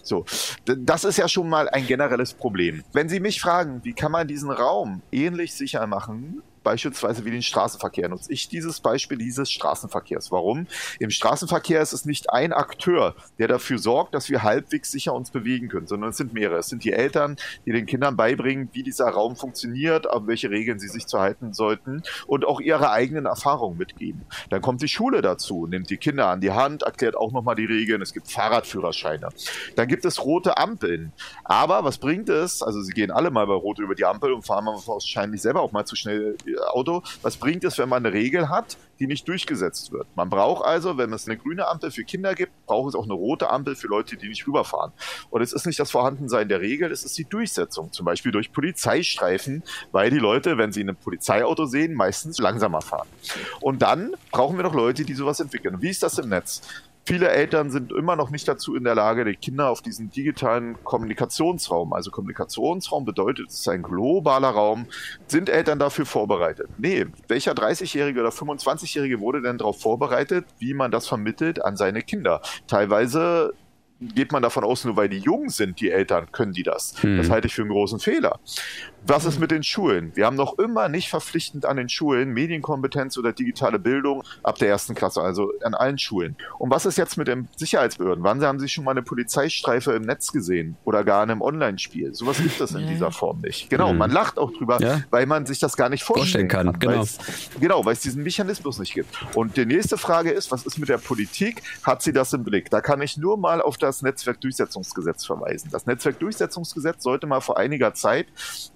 So, 0.01 0.25
das 0.65 1.03
ist 1.03 1.17
ja 1.17 1.27
schon 1.27 1.49
mal 1.49 1.69
ein 1.69 1.85
generelles 1.87 2.33
Problem. 2.33 2.83
Wenn 2.93 3.09
Sie 3.09 3.19
mich 3.19 3.41
fragen, 3.41 3.81
wie 3.83 3.93
kann 3.93 4.11
man 4.11 4.27
diesen 4.27 4.51
Raum 4.51 5.01
ähnlich 5.11 5.53
sicher 5.53 5.85
machen, 5.87 6.41
beispielsweise 6.65 7.23
wie 7.23 7.31
den 7.31 7.43
Straßenverkehr 7.43 8.09
nutze 8.09 8.33
ich 8.33 8.49
dieses 8.49 8.81
Beispiel 8.81 9.17
dieses 9.17 9.49
Straßenverkehrs. 9.51 10.31
Warum? 10.31 10.67
Im 10.99 11.11
Straßenverkehr 11.11 11.79
ist 11.81 11.93
es 11.93 12.03
nicht 12.03 12.31
ein 12.31 12.51
Akteur, 12.51 13.15
der 13.39 13.47
dafür 13.47 13.77
sorgt, 13.77 14.13
dass 14.13 14.29
wir 14.29 14.43
halbwegs 14.43 14.91
sicher 14.91 15.13
uns 15.13 15.31
bewegen 15.31 15.69
können, 15.69 15.87
sondern 15.87 16.09
es 16.09 16.17
sind 16.17 16.33
mehrere. 16.33 16.57
Es 16.57 16.67
sind 16.67 16.83
die 16.83 16.91
Eltern, 16.91 17.37
die 17.65 17.71
den 17.71 17.85
Kindern 17.85 18.17
beibringen, 18.17 18.69
wie 18.73 18.83
dieser 18.83 19.07
Raum 19.07 19.37
funktioniert, 19.37 20.09
auf 20.09 20.27
welche 20.27 20.49
Regeln 20.49 20.79
sie 20.79 20.89
sich 20.89 21.05
zu 21.05 21.19
halten 21.19 21.53
sollten 21.53 22.03
und 22.27 22.45
auch 22.45 22.59
ihre 22.59 22.91
eigenen 22.91 23.27
Erfahrungen 23.27 23.77
mitgeben. 23.77 24.23
Dann 24.49 24.61
kommt 24.61 24.81
die 24.81 24.87
Schule 24.87 25.21
dazu, 25.21 25.67
nimmt 25.67 25.89
die 25.91 25.97
Kinder 25.97 26.27
an 26.27 26.41
die 26.41 26.51
Hand, 26.51 26.81
erklärt 26.81 27.15
auch 27.15 27.31
nochmal 27.31 27.55
die 27.55 27.65
Regeln. 27.65 28.01
Es 28.01 28.11
gibt 28.11 28.31
Fahrradführerscheine. 28.31 29.29
Dann 29.75 29.87
gibt 29.87 30.05
es 30.05 30.23
rote 30.23 30.57
Ampeln. 30.57 31.11
Aber 31.43 31.83
was 31.83 31.97
bringt 31.97 32.29
es? 32.29 32.61
Also 32.61 32.81
sie 32.81 32.93
gehen 32.93 33.11
alle 33.11 33.31
mal 33.31 33.45
bei 33.47 33.53
Rot 33.53 33.79
über 33.79 33.95
die 33.95 34.05
Ampel 34.05 34.33
und 34.33 34.43
fahren 34.43 34.65
wahrscheinlich 34.65 35.41
selber 35.41 35.61
auch 35.61 35.71
mal 35.71 35.85
zu 35.85 35.95
schnell 35.95 36.37
Auto. 36.67 37.03
Was 37.21 37.37
bringt 37.37 37.63
es, 37.63 37.77
wenn 37.77 37.89
man 37.89 38.05
eine 38.05 38.13
Regel 38.13 38.49
hat, 38.49 38.77
die 38.99 39.07
nicht 39.07 39.27
durchgesetzt 39.27 39.91
wird? 39.91 40.07
Man 40.15 40.29
braucht 40.29 40.65
also, 40.65 40.97
wenn 40.97 41.11
es 41.13 41.27
eine 41.27 41.37
grüne 41.37 41.67
Ampel 41.67 41.91
für 41.91 42.03
Kinder 42.03 42.35
gibt, 42.35 42.51
braucht 42.65 42.89
es 42.89 42.95
auch 42.95 43.03
eine 43.03 43.13
rote 43.13 43.49
Ampel 43.49 43.75
für 43.75 43.87
Leute, 43.87 44.17
die 44.17 44.27
nicht 44.27 44.47
rüberfahren. 44.47 44.91
Und 45.29 45.41
es 45.41 45.53
ist 45.53 45.65
nicht 45.65 45.79
das 45.79 45.91
Vorhandensein 45.91 46.49
der 46.49 46.61
Regel, 46.61 46.91
es 46.91 47.03
ist 47.03 47.17
die 47.17 47.25
Durchsetzung, 47.25 47.91
zum 47.91 48.05
Beispiel 48.05 48.31
durch 48.31 48.51
Polizeistreifen, 48.51 49.63
weil 49.91 50.09
die 50.09 50.19
Leute, 50.19 50.57
wenn 50.57 50.71
sie 50.71 50.83
ein 50.83 50.95
Polizeiauto 50.95 51.65
sehen, 51.65 51.93
meistens 51.93 52.39
langsamer 52.39 52.81
fahren. 52.81 53.07
Und 53.61 53.81
dann 53.81 54.13
brauchen 54.31 54.57
wir 54.57 54.63
noch 54.63 54.73
Leute, 54.73 55.05
die 55.05 55.13
sowas 55.13 55.39
entwickeln. 55.39 55.81
Wie 55.81 55.89
ist 55.89 56.03
das 56.03 56.17
im 56.17 56.29
Netz? 56.29 56.61
Viele 57.07 57.29
Eltern 57.29 57.69
sind 57.69 57.91
immer 57.91 58.15
noch 58.15 58.31
nicht 58.31 58.47
dazu 58.47 58.75
in 58.75 58.83
der 58.83 58.95
Lage, 58.95 59.25
die 59.25 59.35
Kinder 59.35 59.69
auf 59.69 59.83
diesen 59.83 60.09
digitalen 60.09 60.83
Kommunikationsraum, 60.83 61.93
also 61.93 62.09
Kommunikationsraum 62.09 63.05
bedeutet, 63.05 63.49
es 63.49 63.59
ist 63.59 63.69
ein 63.69 63.83
globaler 63.83 64.49
Raum, 64.49 64.87
sind 65.27 65.49
Eltern 65.49 65.77
dafür 65.77 66.07
vorbereitet? 66.07 66.67
Nee, 66.79 67.05
welcher 67.27 67.51
30-Jährige 67.51 68.21
oder 68.21 68.29
25-Jährige 68.29 69.19
wurde 69.19 69.43
denn 69.43 69.59
darauf 69.59 69.79
vorbereitet, 69.79 70.45
wie 70.57 70.73
man 70.73 70.89
das 70.89 71.07
vermittelt 71.07 71.63
an 71.63 71.77
seine 71.77 72.01
Kinder? 72.01 72.41
Teilweise 72.65 73.53
geht 73.99 74.31
man 74.31 74.43
davon 74.43 74.63
aus, 74.63 74.83
nur 74.83 74.97
weil 74.97 75.09
die 75.09 75.19
jung 75.19 75.49
sind, 75.49 75.79
die 75.79 75.89
Eltern, 75.89 76.31
können 76.31 76.51
die 76.51 76.63
das. 76.63 77.01
Hm. 77.01 77.17
Das 77.17 77.29
halte 77.29 77.47
ich 77.47 77.55
für 77.55 77.61
einen 77.61 77.71
großen 77.71 77.99
Fehler. 77.99 78.39
Was 79.07 79.25
ist 79.25 79.39
mit 79.39 79.51
den 79.51 79.61
Schulen? 79.61 80.11
Wir 80.15 80.25
haben 80.25 80.35
noch 80.35 80.57
immer 80.57 80.89
nicht 80.89 81.09
verpflichtend 81.09 81.65
an 81.65 81.77
den 81.77 81.89
Schulen 81.89 82.33
Medienkompetenz 82.33 83.17
oder 83.17 83.33
digitale 83.33 83.77
Bildung 83.77 84.23
ab 84.41 84.57
der 84.57 84.69
ersten 84.69 84.95
Klasse, 84.95 85.21
also 85.21 85.51
an 85.63 85.75
allen 85.75 85.99
Schulen. 85.99 86.35
Und 86.57 86.71
was 86.71 86.87
ist 86.87 86.97
jetzt 86.97 87.15
mit 87.15 87.27
den 87.27 87.47
Sicherheitsbehörden? 87.55 88.23
Wann 88.23 88.43
haben 88.43 88.59
Sie 88.59 88.67
schon 88.67 88.83
mal 88.83 88.91
eine 88.91 89.03
Polizeistreife 89.03 89.91
im 89.93 90.03
Netz 90.03 90.31
gesehen 90.31 90.75
oder 90.85 91.03
gar 91.03 91.23
in 91.23 91.29
einem 91.29 91.41
Online-Spiel? 91.43 92.15
Sowas 92.15 92.37
gibt 92.37 92.59
es 92.59 92.71
in 92.71 92.81
ja. 92.81 92.87
dieser 92.87 93.11
Form 93.11 93.41
nicht. 93.41 93.69
Genau, 93.69 93.93
mhm. 93.93 93.99
man 93.99 94.11
lacht 94.11 94.39
auch 94.39 94.51
drüber, 94.51 94.81
ja. 94.81 95.01
weil 95.11 95.27
man 95.27 95.45
sich 95.45 95.59
das 95.59 95.77
gar 95.77 95.89
nicht 95.89 96.03
vorstellen, 96.03 96.49
vorstellen 96.49 96.73
kann. 96.73 96.79
Genau, 96.79 97.05
genau 97.59 97.85
weil 97.85 97.93
es 97.93 98.01
diesen 98.01 98.23
Mechanismus 98.23 98.79
nicht 98.79 98.95
gibt. 98.95 99.15
Und 99.35 99.55
die 99.55 99.67
nächste 99.67 99.99
Frage 99.99 100.31
ist, 100.31 100.51
was 100.51 100.65
ist 100.65 100.79
mit 100.79 100.89
der 100.89 100.97
Politik? 100.97 101.61
Hat 101.83 102.01
sie 102.01 102.11
das 102.11 102.33
im 102.33 102.43
Blick? 102.43 102.71
Da 102.71 102.81
kann 102.81 103.01
ich 103.01 103.17
nur 103.17 103.37
mal 103.37 103.61
auf 103.61 103.77
das 103.77 103.84
Netzwerkdurchsetzungsgesetz 104.01 105.25
verweisen. 105.25 105.69
Das 105.71 105.85
Netzwerkdurchsetzungsgesetz 105.85 107.03
sollte 107.03 107.27
mal 107.27 107.41
vor 107.41 107.57
einiger 107.57 107.93
Zeit 107.93 108.27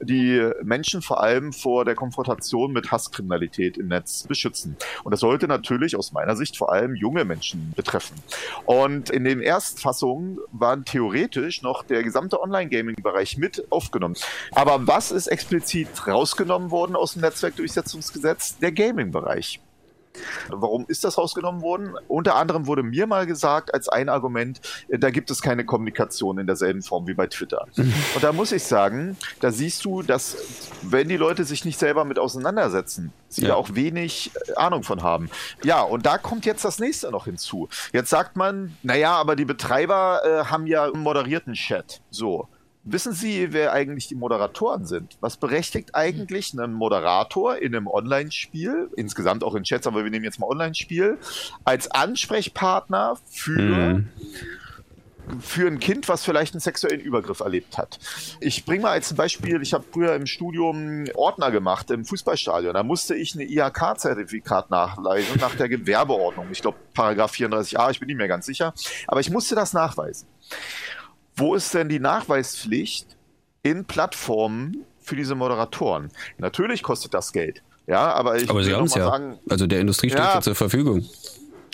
die 0.02 0.20
die 0.20 0.52
Menschen 0.64 1.02
vor 1.02 1.22
allem 1.24 1.54
vor 1.54 1.86
der 1.86 1.96
Konfrontation 1.96 2.72
mit 2.72 2.92
Hasskriminalität 2.92 3.78
im 3.78 3.88
Netz 3.88 4.24
beschützen. 4.24 4.76
Und 5.04 5.12
das 5.12 5.22
sollte 5.22 5.48
natürlich 5.48 5.96
aus 5.96 6.12
meiner 6.12 6.36
Sicht 6.36 6.58
vor 6.58 6.72
allem 6.72 6.96
junge 6.96 7.26
Menschen 7.26 7.74
betreffen. 7.76 8.16
Und 8.66 9.10
in 9.10 9.24
den 9.24 9.40
Erstfassungen 9.40 10.40
waren 10.52 10.86
theoretisch 10.86 11.62
noch 11.62 11.84
der 11.84 12.04
gesamte 12.04 12.42
Online-Gaming-Bereich 12.42 13.38
mit 13.38 13.72
aufgenommen. 13.72 14.16
Aber 14.52 14.88
was 14.88 15.12
ist 15.12 15.28
explizit 15.28 15.88
rausgenommen 16.06 16.70
worden 16.72 16.96
aus 16.96 17.14
dem 17.14 17.22
Netzwerkdurchsetzungsgesetz? 17.22 18.58
Der 18.60 18.72
Gaming-Bereich. 18.72 19.62
Warum 20.50 20.86
ist 20.88 21.04
das 21.04 21.18
rausgenommen 21.18 21.62
worden? 21.62 21.96
Unter 22.08 22.36
anderem 22.36 22.68
wurde 22.68 22.84
mir 22.84 23.08
mal 23.08 23.26
gesagt, 23.26 23.74
als 23.74 23.90
ein 23.90 24.10
Argument, 24.10 24.60
äh, 24.88 25.00
da 25.00 25.10
gibt 25.12 25.32
es 25.32 25.42
keine 25.42 25.66
Kommunikation 25.66 26.40
in 26.40 26.48
derselben 26.48 26.82
Form 26.82 27.08
wie 27.08 27.14
bei 27.14 27.28
Twitter. 27.28 27.68
Und 27.78 28.24
da 28.24 28.34
muss 28.34 28.52
ich 28.52 28.64
sagen, 28.64 29.18
da 29.40 29.52
siehst 29.52 29.86
du, 29.86 30.02
dass 30.02 30.38
wenn 30.82 31.10
die 31.10 31.18
Leute 31.18 31.44
sich 31.44 31.66
nicht 31.66 31.80
selber 31.80 32.06
mit 32.06 32.20
auseinandersetzen, 32.20 33.14
sie 33.28 33.44
ja. 33.44 33.50
da 33.50 33.56
auch 33.56 33.76
wenig 33.76 34.32
äh, 34.48 34.54
Ahnung 34.56 34.84
von 34.84 35.04
haben. 35.04 35.30
Ja, 35.64 35.82
und 35.82 36.06
da 36.06 36.18
kommt 36.18 36.46
jetzt 36.46 36.66
das 36.66 36.80
nächste 36.80 37.12
noch 37.12 37.26
hinzu. 37.26 37.70
Jetzt 37.94 38.10
sagt 38.10 38.36
man, 38.36 38.76
naja, 38.84 39.14
aber 39.14 39.36
die 39.36 39.46
Betreiber 39.46 40.22
äh, 40.26 40.46
haben 40.46 40.68
ja 40.68 40.86
einen 40.86 41.02
moderierten 41.04 41.54
Chat. 41.54 42.02
So. 42.10 42.48
Wissen 42.92 43.14
Sie, 43.14 43.54
wer 43.54 43.72
eigentlich 43.72 44.08
die 44.08 44.16
Moderatoren 44.16 44.86
sind? 44.86 45.18
Was 45.22 45.38
berechtigt 45.38 45.94
eigentlich 45.94 46.58
einen 46.58 46.74
Moderator 46.74 47.58
in 47.58 47.76
einem 47.76 47.88
Online-Spiel, 47.88 48.90
insgesamt 48.96 49.44
auch 49.44 49.56
in 49.56 49.64
Chats, 49.64 49.86
aber 49.86 50.04
wir 50.04 50.12
nehmen 50.12 50.26
jetzt 50.26 50.40
mal 50.40 50.48
Online-Spiel, 50.48 51.18
als 51.64 51.92
Ansprechpartner 51.92 53.18
für 53.30 53.62
mhm 53.62 54.10
für 55.40 55.68
ein 55.68 55.80
Kind, 55.80 56.10
was 56.10 56.24
vielleicht 56.24 56.54
einen 56.54 56.62
sexuellen 56.62 57.00
Übergriff 57.00 57.40
erlebt 57.42 57.78
hat. 57.78 58.00
Ich 58.40 58.66
bringe 58.66 58.84
mal 58.84 58.92
als 58.92 59.14
Beispiel, 59.14 59.62
ich 59.62 59.74
habe 59.74 59.84
früher 59.92 60.16
im 60.16 60.26
Studium 60.26 61.06
Ordner 61.14 61.52
gemacht 61.52 61.92
im 61.92 62.06
Fußballstadion. 62.06 62.74
Da 62.74 62.84
musste 62.84 63.16
ich 63.16 63.36
ein 63.36 63.42
IHK-Zertifikat 63.42 64.70
nachweisen 64.72 65.40
nach 65.40 65.56
der 65.56 65.70
Gewerbeordnung. 65.70 66.48
Ich 66.52 66.62
glaube, 66.62 66.78
Paragraph 66.94 67.34
34a, 67.34 67.92
ich 67.92 68.00
bin 68.00 68.08
nicht 68.08 68.18
mehr 68.18 68.28
ganz 68.28 68.46
sicher. 68.46 68.74
Aber 69.08 69.20
ich 69.20 69.30
musste 69.30 69.56
das 69.56 69.74
nachweisen. 69.74 70.28
Wo 71.40 71.56
ist 71.56 71.74
denn 71.74 71.88
die 71.88 72.00
Nachweispflicht 72.00 73.16
in 73.64 73.86
Plattformen 73.86 74.86
für 75.00 75.16
diese 75.16 75.36
Moderatoren? 75.36 76.12
Natürlich 76.38 76.84
kostet 76.84 77.14
das 77.14 77.32
Geld. 77.32 77.64
Ja, 77.88 78.12
aber 78.14 78.38
ich 78.38 78.50
aber 78.50 78.62
Sie 78.64 78.74
haben 78.74 78.86
es 78.86 78.94
ja. 78.94 79.06
Sagen, 79.06 79.40
also 79.50 79.66
der 79.66 79.80
Industrie 79.80 80.10
steht 80.10 80.20
ja, 80.20 80.42
zur 80.42 80.54
Verfügung. 80.54 81.06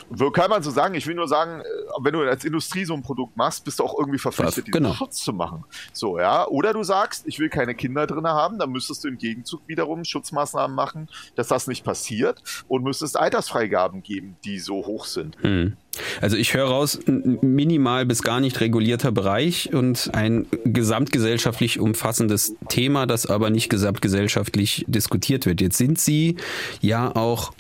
Wo 0.10 0.32
kann 0.32 0.50
man 0.50 0.64
so 0.64 0.72
sagen, 0.72 0.96
ich 0.96 1.08
will 1.08 1.16
nur 1.16 1.28
sagen, 1.28 1.62
äh, 1.62 1.64
wenn 2.02 2.14
du 2.14 2.22
als 2.22 2.46
Industrie 2.46 2.86
so 2.86 2.94
ein 2.94 3.02
Produkt 3.02 3.36
machst, 3.36 3.64
bist 3.66 3.80
du 3.80 3.84
auch 3.84 3.98
irgendwie 3.98 4.20
verpflichtet, 4.20 4.66
genau. 4.66 4.90
diesen 4.90 4.98
Schutz 4.98 5.24
zu 5.24 5.34
machen. 5.34 5.64
So, 5.94 6.20
ja. 6.20 6.48
Oder 6.48 6.74
du 6.74 6.84
sagst, 6.84 7.24
ich 7.28 7.40
will 7.40 7.50
keine 7.50 7.76
Kinder 7.76 8.08
drin 8.08 8.28
haben, 8.28 8.60
dann 8.60 8.72
müsstest 8.72 9.04
du 9.04 9.08
im 9.08 9.18
Gegenzug 9.18 9.62
wiederum 9.68 10.04
Schutzmaßnahmen 10.04 10.76
machen, 10.76 11.10
dass 11.36 11.48
das 11.48 11.68
nicht 11.68 11.84
passiert 11.84 12.42
und 12.68 12.84
müsstest 12.84 13.18
Altersfreigaben 13.18 14.04
geben, 14.04 14.38
die 14.44 14.60
so 14.60 14.86
hoch 14.86 15.06
sind. 15.06 15.38
Hm. 15.42 15.78
Also 16.22 16.38
ich 16.38 16.54
höre 16.54 16.68
raus, 16.68 17.00
minimal 17.06 18.06
bis 18.06 18.22
gar 18.22 18.40
nicht 18.40 18.60
regulierter 18.60 19.12
Bereich 19.12 19.74
und 19.74 20.12
ein 20.14 20.48
gesamtgesellschaftlich 20.66 21.80
umfassendes 21.80 22.56
Thema, 22.68 23.06
das 23.06 23.26
aber 23.26 23.50
nicht 23.50 23.70
gesamtgesellschaftlich 23.70 24.86
diskutiert 24.88 25.46
wird. 25.46 25.62
Jetzt 25.62 25.78
sind 25.78 26.00
Sie 26.00 26.36
ja 26.82 27.16
auch 27.16 27.54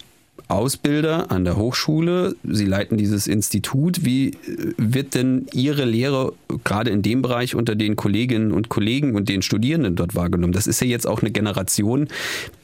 Ausbilder 0.47 1.31
an 1.31 1.43
der 1.45 1.57
Hochschule. 1.57 2.35
Sie 2.43 2.65
leiten 2.65 2.97
dieses 2.97 3.27
Institut. 3.27 4.05
Wie 4.05 4.29
äh, 4.29 4.73
wird 4.77 5.15
denn 5.15 5.47
Ihre 5.53 5.85
Lehre 5.85 6.33
gerade 6.63 6.91
in 6.91 7.01
dem 7.01 7.21
Bereich 7.21 7.55
unter 7.55 7.75
den 7.75 7.95
Kolleginnen 7.95 8.51
und 8.51 8.69
Kollegen 8.69 9.15
und 9.15 9.29
den 9.29 9.41
Studierenden 9.41 9.95
dort 9.95 10.15
wahrgenommen? 10.15 10.53
Das 10.53 10.67
ist 10.67 10.81
ja 10.81 10.87
jetzt 10.87 11.07
auch 11.07 11.21
eine 11.21 11.31
Generation, 11.31 12.07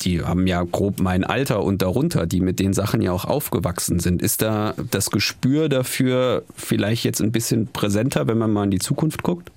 die 0.02 0.22
haben 0.22 0.48
ja 0.48 0.64
grob 0.64 1.00
mein 1.00 1.24
Alter 1.24 1.64
und 1.64 1.82
darunter, 1.82 2.26
die 2.26 2.42
mit 2.42 2.60
den 2.60 2.74
Sachen 2.74 3.02
ja 3.02 3.12
auch 3.12 3.26
aufgewachsen 3.26 4.00
sind. 4.00 4.22
Ist 4.22 4.42
da 4.42 4.74
das 4.92 5.12
Gespür 5.12 5.70
dafür 5.70 6.44
vielleicht 6.56 7.04
jetzt 7.04 7.22
ein 7.22 7.32
bisschen 7.32 7.68
präsenter, 7.68 8.28
wenn 8.28 8.38
man 8.38 8.52
mal 8.52 8.66
in 8.66 8.72
die 8.72 8.80
Zukunft 8.80 9.24
guckt? 9.24 9.52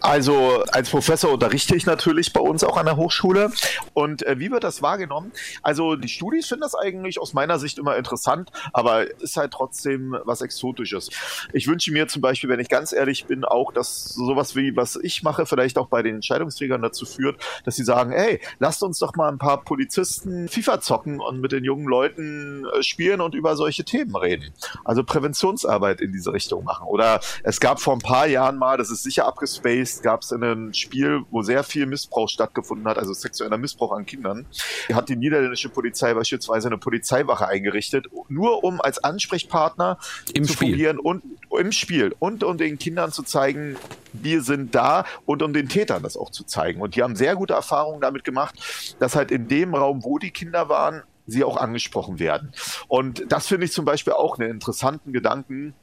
Also 0.00 0.62
als 0.72 0.90
Professor 0.90 1.32
unterrichte 1.32 1.76
ich 1.76 1.86
natürlich 1.86 2.32
bei 2.32 2.40
uns 2.40 2.64
auch 2.64 2.76
an 2.76 2.86
der 2.86 2.96
Hochschule. 2.96 3.50
Und 3.94 4.26
äh, 4.26 4.38
wie 4.38 4.50
wird 4.50 4.64
das 4.64 4.82
wahrgenommen? 4.82 5.32
Also 5.62 5.96
die 5.96 6.08
Studis 6.08 6.46
finden 6.46 6.62
das 6.62 6.74
eigentlich 6.74 7.20
aus 7.20 7.32
meiner 7.32 7.58
Sicht 7.58 7.78
immer 7.78 7.96
interessant, 7.96 8.50
aber 8.72 9.10
ist 9.20 9.36
halt 9.36 9.52
trotzdem 9.52 10.16
was 10.24 10.40
Exotisches. 10.40 11.10
Ich 11.52 11.66
wünsche 11.66 11.92
mir 11.92 12.08
zum 12.08 12.22
Beispiel, 12.22 12.48
wenn 12.50 12.60
ich 12.60 12.68
ganz 12.68 12.92
ehrlich 12.92 13.26
bin, 13.26 13.44
auch, 13.44 13.72
dass 13.72 14.04
sowas 14.04 14.56
wie 14.56 14.76
was 14.76 14.96
ich 14.96 15.22
mache, 15.22 15.46
vielleicht 15.46 15.78
auch 15.78 15.88
bei 15.88 16.02
den 16.02 16.16
Entscheidungsträgern 16.16 16.82
dazu 16.82 17.06
führt, 17.06 17.40
dass 17.64 17.76
sie 17.76 17.84
sagen, 17.84 18.12
hey, 18.12 18.40
lasst 18.58 18.82
uns 18.82 18.98
doch 18.98 19.14
mal 19.16 19.28
ein 19.28 19.38
paar 19.38 19.62
Polizisten 19.62 20.48
FIFA 20.48 20.80
zocken 20.80 21.20
und 21.20 21.40
mit 21.40 21.52
den 21.52 21.64
jungen 21.64 21.86
Leuten 21.86 22.66
äh, 22.66 22.82
spielen 22.82 23.20
und 23.20 23.34
über 23.34 23.56
solche 23.56 23.84
Themen 23.84 24.16
reden. 24.16 24.52
Also 24.84 25.04
Präventionsarbeit 25.04 26.00
in 26.00 26.12
diese 26.12 26.32
Richtung 26.32 26.64
machen. 26.64 26.86
Oder 26.86 27.20
es 27.42 27.60
gab 27.60 27.80
vor 27.80 27.94
ein 27.94 28.00
paar 28.00 28.26
Jahren 28.26 28.56
mal, 28.56 28.76
das 28.76 28.90
ist 28.90 29.02
sicher 29.02 29.26
abgespaced, 29.26 29.69
Based 29.70 30.02
gab 30.02 30.22
es 30.22 30.32
ein 30.32 30.74
Spiel, 30.74 31.22
wo 31.30 31.42
sehr 31.42 31.62
viel 31.62 31.86
Missbrauch 31.86 32.28
stattgefunden 32.28 32.88
hat, 32.88 32.98
also 32.98 33.12
sexueller 33.12 33.56
Missbrauch 33.56 33.92
an 33.92 34.04
Kindern. 34.04 34.46
Hat 34.92 35.08
die 35.08 35.14
niederländische 35.14 35.68
Polizei 35.68 36.12
beispielsweise 36.12 36.66
eine 36.66 36.78
Polizeiwache 36.78 37.46
eingerichtet, 37.46 38.08
nur 38.28 38.64
um 38.64 38.80
als 38.80 38.98
Ansprechpartner 39.04 39.98
Im 40.34 40.44
zu 40.44 40.54
Spiel. 40.54 40.70
fungieren 40.70 40.98
und 40.98 41.22
im 41.56 41.70
Spiel 41.70 42.16
und 42.18 42.42
um 42.42 42.58
den 42.58 42.80
Kindern 42.80 43.12
zu 43.12 43.22
zeigen, 43.22 43.76
wir 44.12 44.42
sind 44.42 44.74
da 44.74 45.04
und 45.24 45.40
um 45.40 45.52
den 45.52 45.68
Tätern 45.68 46.02
das 46.02 46.16
auch 46.16 46.30
zu 46.30 46.42
zeigen. 46.42 46.80
Und 46.80 46.96
die 46.96 47.04
haben 47.04 47.14
sehr 47.14 47.36
gute 47.36 47.54
Erfahrungen 47.54 48.00
damit 48.00 48.24
gemacht, 48.24 48.56
dass 48.98 49.14
halt 49.14 49.30
in 49.30 49.46
dem 49.46 49.76
Raum, 49.76 50.02
wo 50.02 50.18
die 50.18 50.32
Kinder 50.32 50.68
waren, 50.68 51.04
sie 51.28 51.44
auch 51.44 51.56
angesprochen 51.56 52.18
werden. 52.18 52.52
Und 52.88 53.22
das 53.28 53.46
finde 53.46 53.66
ich 53.66 53.72
zum 53.72 53.84
Beispiel 53.84 54.14
auch 54.14 54.36
einen 54.36 54.50
interessanten 54.50 55.12
Gedanken, 55.12 55.74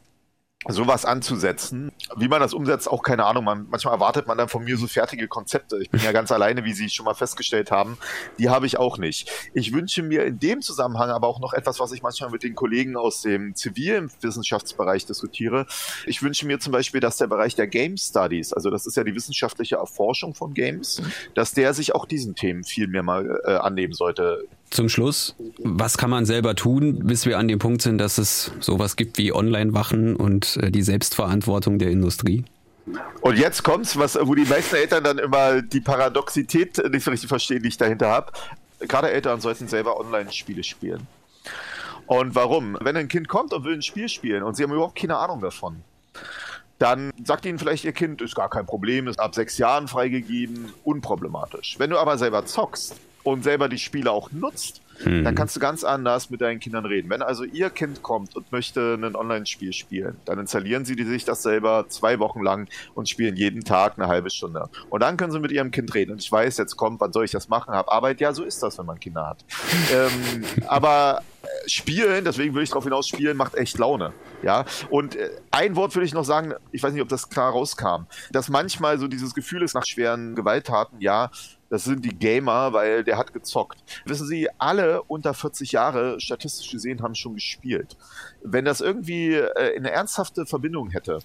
sowas 0.66 1.06
anzusetzen. 1.06 1.92
Wie 2.16 2.28
man 2.28 2.42
das 2.42 2.54
umsetzt, 2.54 2.90
auch 2.90 3.04
keine 3.04 3.26
Ahnung. 3.26 3.44
Man, 3.44 3.68
manchmal 3.70 3.94
erwartet 3.94 4.28
man 4.28 4.38
dann 4.38 4.50
von 4.50 4.64
mir 4.64 4.78
so 4.78 4.88
fertige 4.88 5.28
Konzepte. 5.28 5.78
Ich 5.82 5.90
bin 5.90 6.02
ja 6.02 6.12
ganz 6.12 6.32
alleine, 6.32 6.66
wie 6.66 6.74
Sie 6.74 6.90
schon 6.90 7.06
mal 7.06 7.14
festgestellt 7.14 7.72
haben. 7.72 7.98
Die 8.40 8.50
habe 8.50 8.66
ich 8.66 8.78
auch 8.78 8.98
nicht. 8.98 9.30
Ich 9.54 9.72
wünsche 9.72 10.02
mir 10.02 10.26
in 10.26 10.40
dem 10.40 10.62
Zusammenhang 10.62 11.10
aber 11.10 11.28
auch 11.28 11.40
noch 11.40 11.54
etwas, 11.54 11.80
was 11.80 11.92
ich 11.92 12.02
manchmal 12.02 12.32
mit 12.32 12.44
den 12.44 12.56
Kollegen 12.56 12.98
aus 12.98 13.22
dem 13.22 13.56
zivilen 13.56 14.12
Wissenschaftsbereich 14.22 15.06
diskutiere. 15.06 15.68
Ich 16.06 16.24
wünsche 16.24 16.48
mir 16.48 16.60
zum 16.60 16.74
Beispiel, 16.74 17.02
dass 17.02 17.18
der 17.18 17.28
Bereich 17.28 17.56
der 17.56 17.68
Game 17.68 17.96
Studies, 17.96 18.52
also 18.52 18.70
das 18.70 18.88
ist 18.88 18.98
ja 18.98 19.04
die 19.04 19.14
wissenschaftliche 19.16 19.76
Erforschung 19.76 20.34
von 20.34 20.54
Games, 20.54 21.02
dass 21.36 21.54
der 21.54 21.74
sich 21.74 21.94
auch 21.94 22.06
diesen 22.06 22.36
Themen 22.36 22.64
viel 22.64 22.88
mehr 22.88 23.04
mal 23.04 23.42
äh, 23.46 23.52
annehmen 23.56 23.94
sollte. 23.94 24.48
Zum 24.69 24.89
Schluss, 24.89 25.36
was 25.59 25.97
kann 25.97 26.09
man 26.09 26.25
selber 26.25 26.53
tun, 26.55 27.00
bis 27.05 27.25
wir 27.25 27.38
an 27.38 27.47
dem 27.47 27.57
Punkt 27.57 27.81
sind, 27.81 28.00
dass 28.00 28.17
es 28.17 28.51
sowas 28.59 28.97
gibt 28.97 29.17
wie 29.17 29.31
Online-Wachen 29.31 30.15
und 30.15 30.57
äh, 30.57 30.71
die 30.71 30.81
Selbstverantwortung 30.81 31.79
der 31.79 31.89
Industrie? 31.89 32.43
Und 33.21 33.38
jetzt 33.38 33.63
kommt's, 33.63 33.97
was, 33.97 34.17
wo 34.21 34.36
die 34.36 34.45
meisten 34.45 34.75
Eltern 34.75 35.03
dann 35.03 35.17
immer 35.19 35.62
die 35.62 35.81
Paradoxität 35.81 36.81
nicht 36.91 37.03
so 37.03 37.12
richtig 37.12 37.29
verstehen, 37.29 37.62
die 37.62 37.69
ich 37.69 37.77
dahinter 37.77 38.09
habe. 38.09 38.31
Gerade 38.79 39.09
Eltern 39.09 39.41
sollten 39.41 39.67
selber 39.67 40.00
Online-Spiele 40.00 40.63
spielen. 40.63 41.07
Und 42.05 42.36
warum? 42.36 42.77
Wenn 42.81 42.95
ein 42.95 43.07
Kind 43.07 43.27
kommt 43.27 43.53
und 43.53 43.63
will 43.63 43.74
ein 43.74 43.81
Spiel 43.81 44.07
spielen 44.09 44.43
und 44.43 44.55
sie 44.55 44.63
haben 44.63 44.71
überhaupt 44.71 44.97
keine 44.97 45.17
Ahnung 45.17 45.41
davon, 45.41 45.83
dann 46.79 47.12
sagt 47.24 47.45
ihnen 47.45 47.57
vielleicht 47.57 47.86
ihr 47.86 47.91
Kind, 47.91 48.21
ist 48.21 48.36
gar 48.36 48.50
kein 48.50 48.65
Problem, 48.65 49.07
ist 49.07 49.19
ab 49.19 49.33
sechs 49.33 49.57
Jahren 49.57 49.88
freigegeben, 49.88 50.71
unproblematisch. 50.83 51.75
Wenn 51.79 51.89
du 51.89 51.97
aber 51.97 52.17
selber 52.17 52.45
zockst 52.45 52.95
und 53.31 53.43
selber 53.43 53.69
die 53.69 53.77
Spiele 53.77 54.12
auch 54.12 54.31
nutzt, 54.31 54.81
Hm. 55.03 55.24
dann 55.24 55.36
kannst 55.36 55.56
du 55.56 55.60
ganz 55.60 55.84
anders 55.84 56.30
mit 56.30 56.41
deinen 56.41 56.60
Kindern 56.60 56.86
reden. 56.86 57.10
Wenn 57.10 57.21
also 57.21 57.43
ihr 57.43 57.69
Kind 57.69 58.02
kommt 58.02 58.36
und 58.36 58.52
möchte 58.52 58.95
ein 58.95 59.15
Online-Spiel 59.15 59.73
spielen, 59.73 60.17
dann 60.25 60.39
installieren 60.39 60.86
sie 60.86 60.95
sich 61.04 61.23
das 61.23 61.43
selber 61.43 61.86
zwei 61.89 62.19
Wochen 62.19 62.41
lang 62.41 62.67
und 62.95 63.08
spielen 63.08 63.36
jeden 63.36 63.63
Tag 63.63 63.93
eine 63.97 64.08
halbe 64.08 64.30
Stunde. 64.30 64.69
Und 64.89 65.02
dann 65.02 65.17
können 65.17 65.32
sie 65.32 65.39
mit 65.39 65.52
ihrem 65.52 65.71
Kind 65.71 65.93
reden. 65.93 66.13
Und 66.13 66.23
ich 66.23 66.32
weiß, 66.32 66.58
jetzt 66.58 66.78
kommt, 66.78 66.99
wann 66.99 67.13
soll 67.13 67.25
ich 67.25 67.32
das 67.32 67.47
machen? 67.47 67.73
Hab 67.73 67.91
Arbeit. 67.91 68.19
Ja, 68.21 68.34
so 68.34 68.43
ist 68.43 68.63
das, 68.63 68.78
wenn 68.80 68.86
man 68.86 68.99
Kinder 68.99 69.28
hat. 69.28 69.45
ähm, 69.93 70.43
aber 70.67 71.21
äh, 71.43 71.47
spielen, 71.69 72.25
deswegen 72.25 72.56
will 72.56 72.63
ich 72.63 72.69
darauf 72.69 72.84
hinaus, 72.84 73.08
spielen 73.08 73.38
macht 73.38 73.56
echt 73.56 73.78
Laune. 73.78 74.13
Ja, 74.41 74.65
und 74.89 75.15
äh, 75.15 75.30
ein 75.52 75.75
Wort 75.75 75.95
will 75.95 76.04
ich 76.04 76.13
noch 76.13 76.25
sagen, 76.25 76.54
ich 76.71 76.82
weiß 76.82 76.93
nicht, 76.93 77.02
ob 77.02 77.10
das 77.10 77.30
klar 77.30 77.52
rauskam, 77.52 78.06
dass 78.32 78.49
manchmal 78.49 78.99
so 78.99 79.08
dieses 79.08 79.34
Gefühl 79.34 79.62
ist 79.63 79.73
nach 79.73 79.86
schweren 79.86 80.36
Gewalttaten, 80.36 81.02
ja, 81.02 81.32
das 81.69 81.84
sind 81.84 82.06
die 82.06 82.17
Gamer, 82.17 82.73
weil 82.73 83.03
der 83.03 83.17
hat 83.17 83.34
gezockt. 83.34 83.77
Wissen 84.06 84.27
Sie, 84.27 84.47
alle 84.58 85.01
unter 85.03 85.34
40 85.34 85.73
Jahre, 85.73 86.19
statistisch 86.19 86.71
gesehen, 86.71 87.01
haben 87.01 87.15
schon 87.15 87.36
gespielt. 87.36 87.97
Wenn 88.43 88.65
das 88.65 88.82
irgendwie 88.82 89.34
äh, 89.34 89.75
eine 89.75 89.91
ernsthafte 89.91 90.45
Verbindung 90.45 90.89
hätte, 90.91 91.19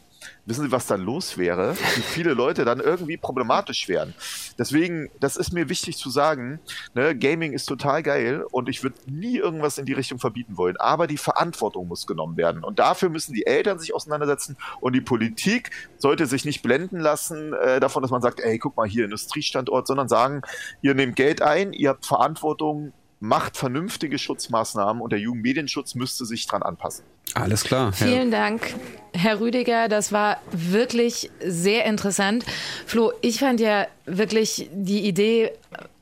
wissen 0.47 0.65
Sie, 0.65 0.73
was 0.73 0.87
dann 0.87 1.03
los 1.03 1.39
wäre? 1.39 1.77
Wie 1.77 2.03
viele 2.03 2.35
Leute 2.35 2.65
dann 2.65 2.81
irgendwie 2.81 3.17
problematisch 3.17 3.89
wären. 3.89 4.15
Deswegen, 4.59 5.11
das 5.21 5.37
ist 5.37 5.53
mir 5.53 5.69
wichtig 5.69 5.97
zu 5.97 6.11
sagen, 6.11 6.61
ne, 6.95 7.17
Gaming 7.17 7.53
ist 7.53 7.67
total 7.67 8.03
geil 8.03 8.45
und 8.51 8.69
ich 8.69 8.83
würde 8.83 8.97
nie 9.07 9.37
irgendwas 9.37 9.79
in 9.79 9.87
die 9.87 9.93
Richtung 9.93 10.19
verbieten 10.19 10.57
wollen. 10.57 10.77
Aber 10.79 11.07
die 11.07 11.17
Verantwortung 11.17 11.89
muss 11.89 12.07
genommen 12.07 12.37
werden. 12.37 12.65
Und 12.65 12.79
dafür 12.79 13.09
müssen 13.09 13.33
die 13.33 13.47
Eltern 13.47 13.79
sich 13.79 13.95
auseinandersetzen 13.95 14.57
und 14.81 14.95
die 14.95 15.01
Politik 15.01 15.71
sollte 15.99 16.27
sich 16.27 16.45
nicht 16.45 16.63
blenden 16.63 17.01
lassen 17.01 17.53
äh, 17.53 17.79
davon, 17.79 18.03
dass 18.03 18.11
man 18.11 18.23
sagt, 18.23 18.41
ey, 18.41 18.59
guck 18.59 18.77
mal 18.77 18.89
hier, 18.89 19.05
Industriestandort, 19.05 19.87
sondern 19.87 20.09
sagen, 20.09 20.32
ihr 20.81 20.95
nehmt 20.95 21.17
Geld 21.17 21.43
ein, 21.43 21.73
ihr 21.73 21.91
habt 21.91 22.07
Verantwortung, 22.07 22.93
macht 23.21 23.57
vernünftige 23.57 24.19
Schutzmaßnahmen 24.19 25.03
und 25.03 25.13
der 25.13 25.21
Jugendmedienschutz 25.21 25.95
müsste 25.95 26.25
sich 26.25 26.47
dran 26.47 26.63
anpassen. 26.63 27.05
Alles 27.35 27.65
klar. 27.65 27.93
Vielen 27.93 28.31
Dank, 28.31 28.75
Herr 29.15 29.41
Rüdiger. 29.41 29.89
Das 29.89 30.13
war 30.13 30.39
wirklich 30.53 31.31
sehr 31.45 31.87
interessant. 31.87 32.45
Flo, 32.87 33.13
ich 33.23 33.39
fand 33.39 33.61
ja 33.61 33.87
wirklich 34.07 34.69
die 34.73 35.07
Idee 35.07 35.51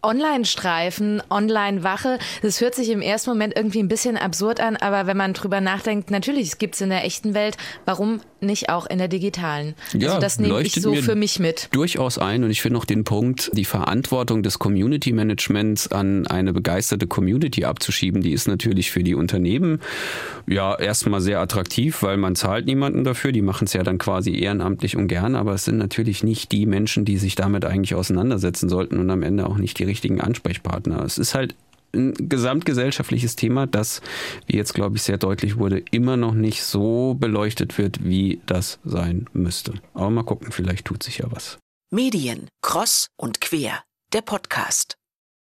Online-Streifen, 0.02 1.22
Online-Wache, 1.28 2.18
das 2.40 2.60
hört 2.62 2.74
sich 2.74 2.88
im 2.88 3.02
ersten 3.02 3.30
Moment 3.30 3.54
irgendwie 3.54 3.80
ein 3.80 3.88
bisschen 3.88 4.16
absurd 4.16 4.58
an, 4.58 4.76
aber 4.76 5.06
wenn 5.06 5.16
man 5.16 5.34
drüber 5.34 5.60
nachdenkt, 5.60 6.10
natürlich 6.10 6.56
gibt 6.56 6.74
es 6.74 6.80
in 6.80 6.88
der 6.88 7.04
echten 7.04 7.34
Welt, 7.34 7.58
warum 7.84 8.20
nicht 8.40 8.70
auch 8.70 8.86
in 8.86 8.96
der 8.96 9.08
digitalen? 9.08 9.74
Ja, 9.92 10.08
also 10.08 10.20
das 10.20 10.38
nehme 10.38 10.62
ich 10.62 10.72
so 10.72 10.92
mir 10.92 11.02
für 11.02 11.14
mich 11.14 11.38
mit. 11.38 11.68
Durchaus 11.72 12.16
ein 12.16 12.44
und 12.44 12.50
ich 12.50 12.62
finde 12.62 12.78
noch 12.78 12.86
den 12.86 13.04
Punkt, 13.04 13.50
die 13.52 13.66
Verantwortung 13.66 14.42
des 14.42 14.58
Community 14.58 15.12
Managements 15.12 15.88
an 15.88 16.26
eine 16.26 16.54
begeisterte 16.54 17.06
Community 17.06 17.66
abzuschieben, 17.66 18.22
die 18.22 18.32
ist 18.32 18.48
natürlich 18.48 18.90
für 18.90 19.04
die 19.04 19.14
Unternehmen 19.14 19.80
ja 20.46 20.78
erstmal 20.78 21.09
sehr 21.18 21.40
attraktiv, 21.40 22.02
weil 22.02 22.16
man 22.16 22.36
zahlt 22.36 22.66
niemanden 22.66 23.02
dafür, 23.02 23.32
die 23.32 23.42
machen 23.42 23.64
es 23.64 23.72
ja 23.72 23.82
dann 23.82 23.98
quasi 23.98 24.36
ehrenamtlich 24.36 24.96
und 24.96 25.08
gern, 25.08 25.34
aber 25.34 25.54
es 25.54 25.64
sind 25.64 25.78
natürlich 25.78 26.22
nicht 26.22 26.52
die 26.52 26.66
Menschen, 26.66 27.04
die 27.04 27.18
sich 27.18 27.34
damit 27.34 27.64
eigentlich 27.64 27.96
auseinandersetzen 27.96 28.68
sollten 28.68 28.98
und 28.98 29.10
am 29.10 29.22
Ende 29.22 29.46
auch 29.46 29.56
nicht 29.56 29.78
die 29.78 29.84
richtigen 29.84 30.20
Ansprechpartner. 30.20 31.02
Es 31.02 31.18
ist 31.18 31.34
halt 31.34 31.56
ein 31.92 32.14
gesamtgesellschaftliches 32.14 33.36
Thema, 33.36 33.66
das, 33.66 34.00
wie 34.46 34.56
jetzt 34.56 34.74
glaube 34.74 34.96
ich 34.96 35.02
sehr 35.02 35.18
deutlich 35.18 35.58
wurde, 35.58 35.82
immer 35.90 36.16
noch 36.16 36.34
nicht 36.34 36.62
so 36.62 37.16
beleuchtet 37.18 37.78
wird, 37.78 38.04
wie 38.04 38.40
das 38.46 38.78
sein 38.84 39.26
müsste. 39.32 39.74
Aber 39.94 40.10
mal 40.10 40.22
gucken, 40.22 40.52
vielleicht 40.52 40.84
tut 40.84 41.02
sich 41.02 41.18
ja 41.18 41.26
was. 41.30 41.58
Medien, 41.90 42.48
Cross 42.62 43.08
und 43.16 43.40
Quer, 43.40 43.82
der 44.12 44.22
Podcast. 44.22 44.99